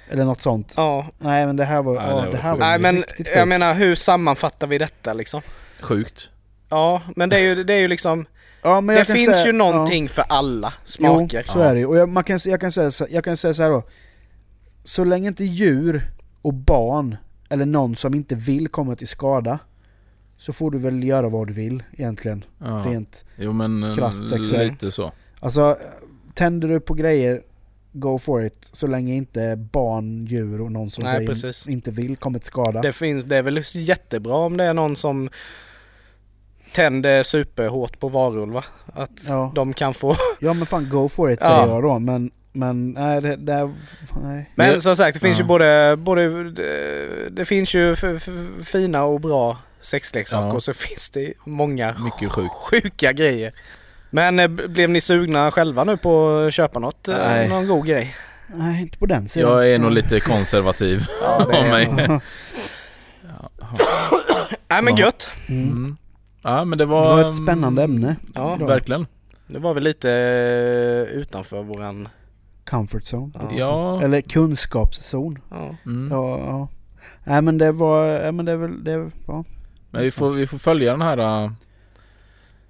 [0.09, 0.73] Eller något sånt.
[0.77, 1.05] Ja.
[1.19, 2.59] Nej men det här var, Ja, ja, det det, var här sjukt.
[2.61, 3.47] var Nej men riktigt jag sjukt.
[3.47, 5.41] menar hur sammanfattar vi detta liksom?
[5.81, 6.29] Sjukt.
[6.69, 8.25] Ja men det är ju, det är ju liksom,
[8.61, 11.43] ja, men det finns säga, ju någonting för alla smaker.
[11.47, 11.63] Jo, så Ja.
[11.63, 11.85] är det ju.
[11.85, 13.83] Och jag, man kan, jag, kan säga, så- jag kan säga så här då.
[14.83, 16.01] Så länge inte djur
[16.41, 17.17] och barn,
[17.49, 19.59] eller någon som inte vill komma till skada,
[20.37, 22.43] så får du väl göra vad du vill egentligen.
[22.59, 22.83] Ja.
[22.87, 23.25] Rent.
[23.37, 24.71] Jo men eh, krasst sexuellt.
[24.71, 25.11] lite så.
[25.39, 25.77] Alltså,
[26.33, 27.41] tänder du på grejer,
[27.99, 28.69] go for it.
[28.71, 31.67] Så länge inte barn, djur och någon som Nej, säger precis.
[31.67, 32.81] inte vill komma till skada.
[32.81, 35.29] Det finns, det är väl jättebra om det är någon som
[36.73, 38.63] tänder superhårt på varulv va?
[38.93, 39.51] Att Ja.
[39.55, 40.15] de kan få...
[40.39, 41.47] Ja men fan go for it Ja.
[41.47, 41.99] säger jag då.
[41.99, 43.71] Men, men nej det, det
[44.23, 44.51] nej.
[44.55, 45.43] Men som sagt det finns ja.
[45.43, 48.29] ju både, både det, det finns ju f, f,
[48.63, 50.53] fina och bra sexleksaker Ja.
[50.53, 52.53] och så finns det många Mycket sjukt.
[52.53, 53.53] sjuka grejer.
[54.15, 57.07] Men eh, blev ni sugna själva nu på att köpa något?
[57.07, 57.49] eh, Nej.
[57.49, 58.15] Någon god grej?
[58.55, 59.51] Nej inte på den sidan.
[59.51, 61.87] Jag är nog lite konservativ Ja, av mig.
[64.67, 65.27] Nej men gött.
[65.49, 65.69] Mm.
[65.69, 65.97] Mm.
[66.43, 67.21] Ja men det Det var...
[67.23, 68.15] var ett spännande ämne.
[68.35, 68.55] Ja.
[68.55, 69.07] Verkligen.
[69.47, 72.07] Det var väl lite eh, utanför våran...
[72.69, 73.31] Comfort zone.
[73.57, 74.01] Ja.
[74.03, 75.39] Eller kunskapszon.
[75.49, 75.75] Ja.
[75.85, 76.07] Mm.
[76.11, 76.67] Ja, ja.
[77.23, 79.43] Nej men det var, ja, men det är väl, det är, ja.
[79.91, 81.51] Men vi får, vi får följa den här uh,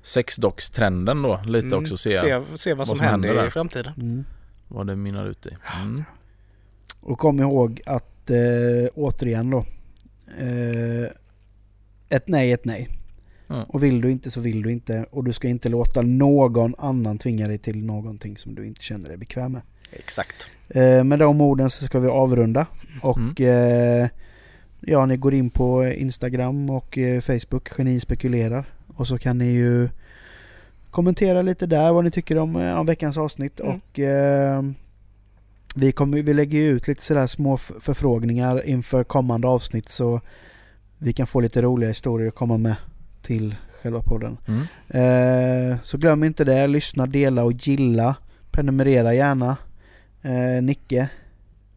[0.06, 1.80] sexdockstrenden då lite Mm.
[1.80, 3.48] också och se se, se vad, som, som händer, händer där.
[3.48, 3.94] i framtiden.
[3.98, 4.24] Mm.
[4.68, 5.50] vad det mynnar ut i.
[5.84, 6.04] Mm.
[7.02, 9.58] Och kom ihåg att eh, återigen då.
[10.40, 11.12] Eh,
[12.10, 12.90] ett nej ett nej.
[13.48, 13.66] Ja.
[13.70, 15.06] Och vill du inte så vill du inte.
[15.12, 19.08] Och du ska inte låta någon annan tvinga dig till någonting som du inte känner
[19.08, 19.62] dig bekväm med.
[19.92, 20.36] Exakt.
[20.70, 22.66] Eh, med de orden så ska vi avrunda.
[23.02, 24.02] Och Mm.
[24.04, 24.10] eh,
[24.82, 28.66] ja, ni går in på Instagram och eh, Facebook, Geni spekulerar.
[28.96, 29.90] Och så kan ni ju
[30.92, 33.60] kommentera lite där vad ni tycker om, eh, om veckans avsnitt.
[33.60, 33.72] Mm.
[33.76, 34.64] Och eh,
[35.76, 40.22] Vi, kommer, vi lägger ju ut lite sådär små förfrågningar inför kommande avsnitt så
[40.98, 42.76] vi kan få lite roliga historier att komma med
[43.22, 44.38] till själva podden.
[44.48, 44.62] Mm.
[44.90, 46.68] Eh, så glöm inte det.
[46.68, 48.16] Lyssna, dela och gilla.
[48.52, 49.58] Prenumerera gärna.
[50.22, 51.10] Eh, Nicke,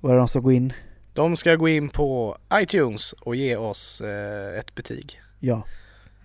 [0.00, 0.72] var är de ska gå in?
[1.14, 5.20] De ska gå in på iTunes och ge oss eh, ett betyg.
[5.40, 5.62] Ja,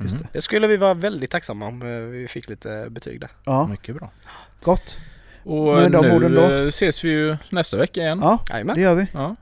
[0.03, 0.23] just Mm.
[0.23, 0.37] det.
[0.37, 3.29] Det skulle vi vara väldigt tacksamma om eh, vi fick lite betyg där.
[3.45, 4.11] Ja, Mycket bra.
[4.63, 4.97] gott.
[5.43, 6.41] Och Med de nu då?
[6.41, 8.19] eh, ses vi ju nästa vecka igen.
[8.21, 8.75] Ja, Jajamän.
[8.75, 9.05] det gör vi.
[9.13, 9.35] Ja.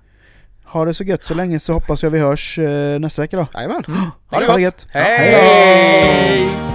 [0.63, 3.47] Ha det så gött så länge så hoppas jag vi hörs eh, nästa vecka då.
[3.53, 3.83] Jajamän.
[3.87, 3.99] Mm.
[4.27, 4.61] Ha det gott.
[4.61, 4.87] gött.
[4.91, 5.31] Hej!
[5.31, 6.70] Hej!